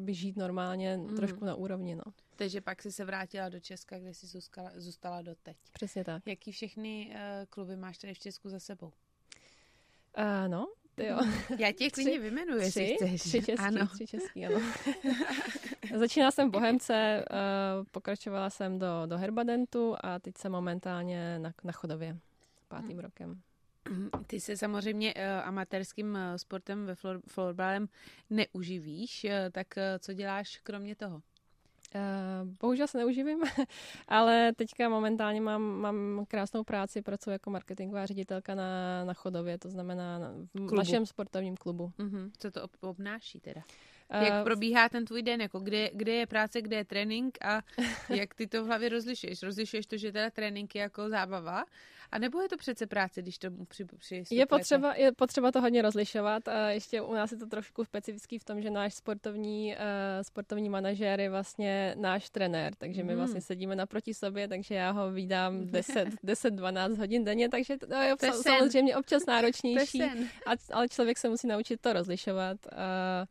by 0.00 0.14
žít 0.14 0.36
normálně 0.36 0.96
mm. 0.96 1.16
trošku 1.16 1.44
na 1.44 1.54
úrovni. 1.54 1.94
No. 1.94 2.02
Takže 2.36 2.60
pak 2.60 2.82
si 2.82 2.92
se 2.92 3.04
vrátila 3.04 3.48
do 3.48 3.60
Česka, 3.60 3.98
kde 3.98 4.14
jsi 4.14 4.26
zůstala, 4.26 4.70
zůstala 4.76 5.22
doteď. 5.22 5.56
Přesně 5.72 6.04
tak. 6.04 6.22
Jaký 6.26 6.52
všechny 6.52 7.10
uh, 7.10 7.16
kluby 7.50 7.76
máš 7.76 7.98
tady 7.98 8.14
v 8.14 8.18
Česku 8.18 8.48
za 8.48 8.60
sebou? 8.60 8.86
Uh, 8.86 10.48
no, 10.48 10.66
jo. 10.96 11.18
Já 11.58 11.72
tě 11.72 11.90
klidně 11.90 12.18
vyjmenuji, 12.18 12.62
jestli 12.62 12.94
chceš. 12.94 13.20
Tři 13.20 13.42
český, 13.42 13.52
ano. 13.52 13.86
tři 13.86 14.06
český, 14.06 14.46
ano. 14.46 14.60
Začínala 15.96 16.30
jsem 16.30 16.48
v 16.48 16.52
Bohemce, 16.52 17.24
uh, 17.30 17.86
pokračovala 17.90 18.50
jsem 18.50 18.78
do, 18.78 18.86
do 19.06 19.18
Herbadentu 19.18 19.96
a 20.00 20.18
teď 20.18 20.38
jsem 20.38 20.52
momentálně 20.52 21.38
na, 21.38 21.52
na 21.64 21.72
Chodově 21.72 22.16
pátým 22.68 22.90
hmm. 22.90 22.98
rokem. 22.98 23.40
Ty 24.26 24.40
se 24.40 24.56
samozřejmě 24.56 25.14
uh, 25.14 25.20
amatérským 25.44 26.14
uh, 26.14 26.36
sportem 26.36 26.86
ve 26.86 26.94
flor- 26.94 27.20
florbalem 27.26 27.88
neuživíš, 28.30 29.24
uh, 29.24 29.30
tak 29.52 29.66
uh, 29.76 29.82
co 29.98 30.12
děláš 30.12 30.60
kromě 30.62 30.96
toho? 30.96 31.22
Uh, 31.94 32.48
bohužel 32.60 32.86
se 32.86 32.98
neuživím, 32.98 33.42
ale 34.08 34.52
teďka 34.56 34.88
momentálně 34.88 35.40
mám, 35.40 35.62
mám 35.62 36.24
krásnou 36.28 36.64
práci, 36.64 37.02
pracuji 37.02 37.30
jako 37.30 37.50
marketingová 37.50 38.06
ředitelka 38.06 38.54
na, 38.54 39.04
na 39.04 39.14
Chodově, 39.14 39.58
to 39.58 39.70
znamená 39.70 40.18
na, 40.18 40.32
v 40.54 40.58
klubu. 40.58 40.76
našem 40.76 41.06
sportovním 41.06 41.56
klubu. 41.56 41.92
Uh-huh. 41.98 42.30
Co 42.38 42.50
to 42.50 42.68
obnáší 42.80 43.40
teda? 43.40 43.62
Jak 44.10 44.38
uh, 44.38 44.44
probíhá 44.44 44.88
ten 44.88 45.04
tvůj 45.04 45.22
den, 45.22 45.40
jako 45.40 45.60
kde, 45.60 45.90
kde 45.92 46.12
je 46.12 46.26
práce, 46.26 46.62
kde 46.62 46.76
je 46.76 46.84
trénink 46.84 47.38
a 47.44 47.62
jak 48.08 48.34
ty 48.34 48.46
to 48.46 48.64
v 48.64 48.66
hlavě 48.66 48.88
rozlišuješ? 48.88 49.42
Rozlišuješ 49.42 49.86
to, 49.86 49.96
že 49.96 50.12
teda 50.12 50.30
trénink 50.30 50.74
je 50.74 50.82
jako 50.82 51.08
zábava? 51.08 51.64
A 52.12 52.18
nebo 52.18 52.40
je 52.40 52.48
to 52.48 52.56
přece 52.56 52.86
práce, 52.86 53.22
když 53.22 53.38
to 53.38 53.50
při, 53.68 53.84
při 53.84 54.22
je 54.30 54.46
potřeba, 54.46 54.94
je 54.94 55.12
potřeba 55.12 55.52
to 55.52 55.60
hodně 55.60 55.82
rozlišovat 55.82 56.48
a 56.48 56.70
ještě 56.70 57.00
u 57.00 57.14
nás 57.14 57.32
je 57.32 57.38
to 57.38 57.46
trošku 57.46 57.84
specifický 57.84 58.38
v 58.38 58.44
tom, 58.44 58.62
že 58.62 58.70
náš 58.70 58.94
sportovní, 58.94 59.74
uh, 59.74 60.22
sportovní 60.22 60.68
manažér 60.68 61.20
je 61.20 61.30
vlastně 61.30 61.94
náš 61.98 62.30
trenér, 62.30 62.74
takže 62.78 63.04
my 63.04 63.12
mm. 63.12 63.18
vlastně 63.18 63.40
sedíme 63.40 63.76
naproti 63.76 64.14
sobě, 64.14 64.48
takže 64.48 64.74
já 64.74 64.90
ho 64.90 65.12
vídám 65.12 65.60
10-12 65.60 66.96
hodin 66.98 67.24
denně, 67.24 67.48
takže 67.48 67.78
to 67.78 67.94
je 67.94 68.16
to 68.16 68.42
samozřejmě 68.42 68.96
občas 68.96 69.26
náročnější, 69.26 70.02
a, 70.02 70.52
ale 70.72 70.88
člověk 70.88 71.18
se 71.18 71.28
musí 71.28 71.46
naučit 71.46 71.80
to 71.80 71.92
rozlišovat. 71.92 72.56
Uh, 72.72 73.28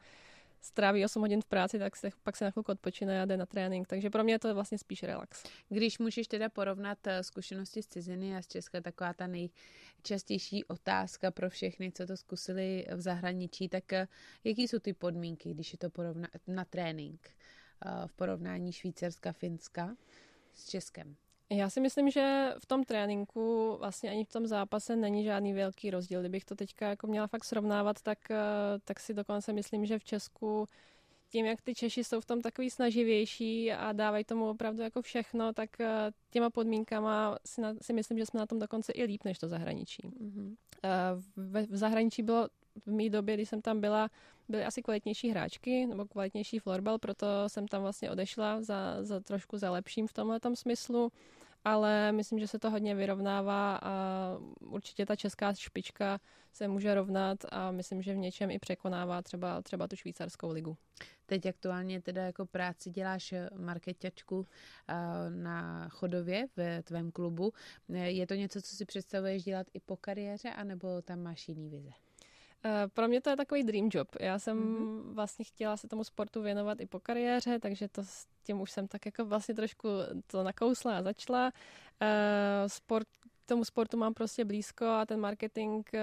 stráví 0.61 1.05
8 1.05 1.21
hodin 1.21 1.41
v 1.41 1.45
práci, 1.45 1.79
tak 1.79 1.95
se, 1.95 2.09
pak 2.23 2.37
se 2.37 2.45
na 2.45 2.51
chvilku 2.51 2.71
odpočine 2.71 3.21
a 3.21 3.25
jde 3.25 3.37
na 3.37 3.45
trénink. 3.45 3.87
Takže 3.87 4.09
pro 4.09 4.23
mě 4.23 4.33
je 4.33 4.39
to 4.39 4.53
vlastně 4.53 4.77
spíš 4.77 5.03
relax. 5.03 5.43
Když 5.69 5.99
můžeš 5.99 6.27
teda 6.27 6.49
porovnat 6.49 7.07
eh, 7.07 7.23
zkušenosti 7.23 7.83
z 7.83 7.87
ciziny 7.87 8.35
a 8.35 8.41
z 8.41 8.47
Česka, 8.47 8.81
taková 8.81 9.13
ta 9.13 9.27
nejčastější 9.27 10.65
otázka 10.65 11.31
pro 11.31 11.49
všechny, 11.49 11.91
co 11.91 12.07
to 12.07 12.17
zkusili 12.17 12.85
v 12.95 13.01
zahraničí, 13.01 13.69
tak 13.69 13.93
eh, 13.93 14.07
jaký 14.43 14.67
jsou 14.67 14.79
ty 14.79 14.93
podmínky, 14.93 15.53
když 15.53 15.71
je 15.71 15.77
to 15.77 15.89
porovna- 15.89 16.29
na 16.47 16.65
trénink 16.65 17.29
eh, 17.29 18.07
v 18.07 18.13
porovnání 18.13 18.71
Švýcarska, 18.71 19.31
Finska 19.31 19.95
s 20.53 20.69
Českem? 20.69 21.15
Já 21.49 21.69
si 21.69 21.81
myslím, 21.81 22.09
že 22.09 22.53
v 22.59 22.65
tom 22.65 22.83
tréninku 22.83 23.75
vlastně 23.79 24.11
ani 24.11 24.25
v 24.25 24.29
tom 24.29 24.47
zápase 24.47 24.95
není 24.95 25.23
žádný 25.23 25.53
velký 25.53 25.89
rozdíl. 25.89 26.19
Kdybych 26.19 26.45
to 26.45 26.55
teďka 26.55 26.89
jako 26.89 27.07
měla 27.07 27.27
fakt 27.27 27.43
srovnávat, 27.43 28.01
tak, 28.01 28.31
eh, 28.31 28.35
tak 28.83 28.99
si 28.99 29.13
dokonce 29.13 29.53
myslím, 29.53 29.85
že 29.85 29.99
v 29.99 30.03
Česku 30.03 30.67
tím, 31.29 31.45
jak 31.45 31.61
ty 31.61 31.75
Češi 31.75 32.03
jsou 32.03 32.21
v 32.21 32.25
tom 32.25 32.41
takový 32.41 32.69
snaživější 32.69 33.71
a 33.71 33.93
dávají 33.93 34.23
tomu 34.23 34.49
opravdu 34.49 34.81
jako 34.81 35.01
všechno, 35.01 35.53
tak 35.53 35.81
eh, 35.81 36.11
těma 36.29 36.49
podmínkama 36.49 37.37
si, 37.45 37.61
na, 37.61 37.73
si 37.81 37.93
myslím, 37.93 38.17
že 38.17 38.25
jsme 38.25 38.39
na 38.39 38.45
tom 38.45 38.59
dokonce 38.59 38.91
i 38.91 39.03
líp 39.03 39.23
než 39.23 39.39
to 39.39 39.47
zahraničí. 39.47 40.03
Mm-hmm. 40.03 40.55
V, 41.35 41.67
v 41.67 41.75
zahraničí 41.77 42.23
bylo 42.23 42.47
v 42.85 42.91
mé 42.91 43.09
době, 43.09 43.35
kdy 43.35 43.45
jsem 43.45 43.61
tam 43.61 43.81
byla, 43.81 44.09
byly 44.49 44.65
asi 44.65 44.81
kvalitnější 44.81 45.29
hráčky 45.29 45.85
nebo 45.85 46.05
kvalitnější 46.05 46.59
florbal, 46.59 46.99
proto 46.99 47.27
jsem 47.47 47.67
tam 47.67 47.81
vlastně 47.81 48.11
odešla 48.11 48.61
za, 48.61 49.03
za 49.03 49.19
trošku 49.19 49.57
za 49.57 49.71
lepším 49.71 50.07
v 50.07 50.13
tomhle 50.13 50.39
smyslu 50.53 51.11
ale 51.67 52.11
myslím, 52.11 52.39
že 52.39 52.47
se 52.47 52.59
to 52.59 52.69
hodně 52.69 52.95
vyrovnává 52.95 53.79
a 53.83 53.93
určitě 54.59 55.05
ta 55.05 55.15
česká 55.15 55.53
špička 55.53 56.19
se 56.53 56.67
může 56.67 56.95
rovnat 56.95 57.45
a 57.49 57.71
myslím, 57.71 58.01
že 58.01 58.13
v 58.13 58.17
něčem 58.17 58.51
i 58.51 58.59
překonává 58.59 59.21
třeba, 59.21 59.61
třeba 59.61 59.87
tu 59.87 59.95
švýcarskou 59.95 60.51
ligu. 60.51 60.77
Teď 61.25 61.45
aktuálně 61.45 62.01
teda 62.01 62.25
jako 62.25 62.45
práci 62.45 62.89
děláš 62.89 63.33
marketačku 63.57 64.45
eh, 64.87 64.93
na 65.29 65.89
Chodově 65.89 66.47
v 66.57 66.83
tvém 66.83 67.11
klubu. 67.11 67.53
Je 67.89 68.27
to 68.27 68.33
něco, 68.33 68.61
co 68.61 68.75
si 68.75 68.85
představuješ 68.85 69.43
dělat 69.43 69.67
i 69.73 69.79
po 69.79 69.97
kariéře, 69.97 70.49
anebo 70.49 71.01
tam 71.01 71.19
máš 71.19 71.47
jiný 71.47 71.69
vize? 71.69 72.06
Eh, 72.65 72.87
pro 72.93 73.07
mě 73.07 73.21
to 73.21 73.29
je 73.29 73.35
takový 73.35 73.63
dream 73.63 73.89
job. 73.93 74.07
Já 74.19 74.39
jsem 74.39 74.57
mm-hmm. 74.57 75.13
vlastně 75.13 75.45
chtěla 75.45 75.77
se 75.77 75.87
tomu 75.87 76.03
sportu 76.03 76.41
věnovat 76.41 76.81
i 76.81 76.85
po 76.85 76.99
kariéře, 76.99 77.59
takže 77.59 77.87
to 77.87 78.03
s 78.03 78.25
tím 78.43 78.61
už 78.61 78.71
jsem 78.71 78.87
tak 78.87 79.05
jako 79.05 79.25
vlastně 79.25 79.55
trošku 79.55 79.87
to 80.27 80.43
nakousla 80.43 80.97
a 80.97 81.01
začala. 81.01 81.51
Uh, 82.01 82.67
sport, 82.67 83.07
tomu 83.45 83.65
sportu 83.65 83.97
mám 83.97 84.13
prostě 84.13 84.45
blízko 84.45 84.85
a 84.85 85.05
ten 85.05 85.19
marketing 85.19 85.87
uh, 85.93 85.99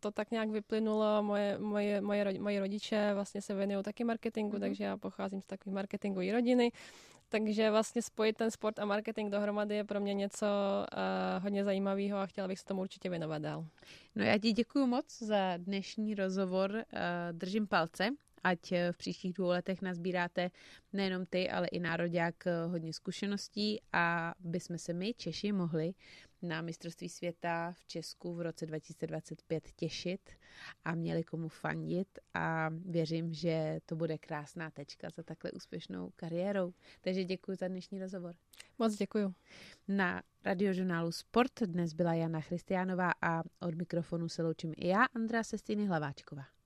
to 0.00 0.10
tak 0.10 0.30
nějak 0.30 0.50
vyplynulo. 0.50 1.22
Moje, 1.22 1.58
moje, 1.58 2.00
moje, 2.00 2.40
moje 2.40 2.60
rodiče 2.60 3.10
vlastně 3.14 3.42
se 3.42 3.54
věnují 3.54 3.84
taky 3.84 4.04
marketingu, 4.04 4.56
mm-hmm. 4.56 4.60
takže 4.60 4.84
já 4.84 4.96
pocházím 4.96 5.42
z 5.42 5.46
takové 5.46 5.74
marketingové 5.74 6.32
rodiny. 6.32 6.72
Takže 7.28 7.70
vlastně 7.70 8.02
spojit 8.02 8.36
ten 8.36 8.50
sport 8.50 8.78
a 8.78 8.84
marketing 8.84 9.32
dohromady 9.32 9.74
je 9.74 9.84
pro 9.84 10.00
mě 10.00 10.14
něco 10.14 10.46
uh, 10.46 11.42
hodně 11.42 11.64
zajímavého 11.64 12.18
a 12.18 12.26
chtěla 12.26 12.48
bych 12.48 12.58
se 12.58 12.64
tomu 12.64 12.80
určitě 12.80 13.10
věnovat 13.10 13.42
dál. 13.42 13.66
No 14.14 14.24
já 14.24 14.38
ti 14.38 14.52
děkuji 14.52 14.86
moc 14.86 15.22
za 15.22 15.56
dnešní 15.56 16.14
rozhovor. 16.14 16.70
Uh, 16.70 16.82
držím 17.32 17.66
palce, 17.66 18.08
ať 18.44 18.72
v 18.92 18.96
příštích 18.96 19.32
dvou 19.32 19.48
letech 19.48 19.82
nazbíráte 19.82 20.50
nejenom 20.92 21.26
ty, 21.26 21.50
ale 21.50 21.66
i 21.66 21.80
národák 21.80 22.34
hodně 22.66 22.92
zkušeností 22.92 23.80
a 23.92 24.34
by 24.40 24.60
jsme 24.60 24.78
se 24.78 24.92
my, 24.92 25.14
Češi, 25.14 25.52
mohli 25.52 25.94
na 26.42 26.62
mistrovství 26.62 27.08
světa 27.08 27.72
v 27.72 27.84
Česku 27.86 28.34
v 28.34 28.40
roce 28.40 28.66
2025 28.66 29.64
těšit 29.76 30.30
a 30.84 30.94
měli 30.94 31.24
komu 31.24 31.48
fandit 31.48 32.18
a 32.34 32.70
věřím, 32.70 33.34
že 33.34 33.80
to 33.86 33.96
bude 33.96 34.18
krásná 34.18 34.70
tečka 34.70 35.10
za 35.10 35.22
takhle 35.22 35.50
úspěšnou 35.52 36.10
kariérou. 36.16 36.74
Takže 37.00 37.24
děkuji 37.24 37.56
za 37.56 37.68
dnešní 37.68 38.00
rozhovor. 38.00 38.34
Moc 38.78 38.96
děkuji. 38.96 39.34
Na 39.88 40.22
radiožurnálu 40.44 41.12
Sport 41.12 41.62
dnes 41.62 41.92
byla 41.92 42.14
Jana 42.14 42.40
Christianová 42.40 43.10
a 43.22 43.42
od 43.60 43.74
mikrofonu 43.74 44.28
se 44.28 44.42
loučím 44.42 44.74
i 44.76 44.88
já, 44.88 45.04
Andrea 45.14 45.42
Sestýny 45.42 45.86
Hlaváčková. 45.86 46.57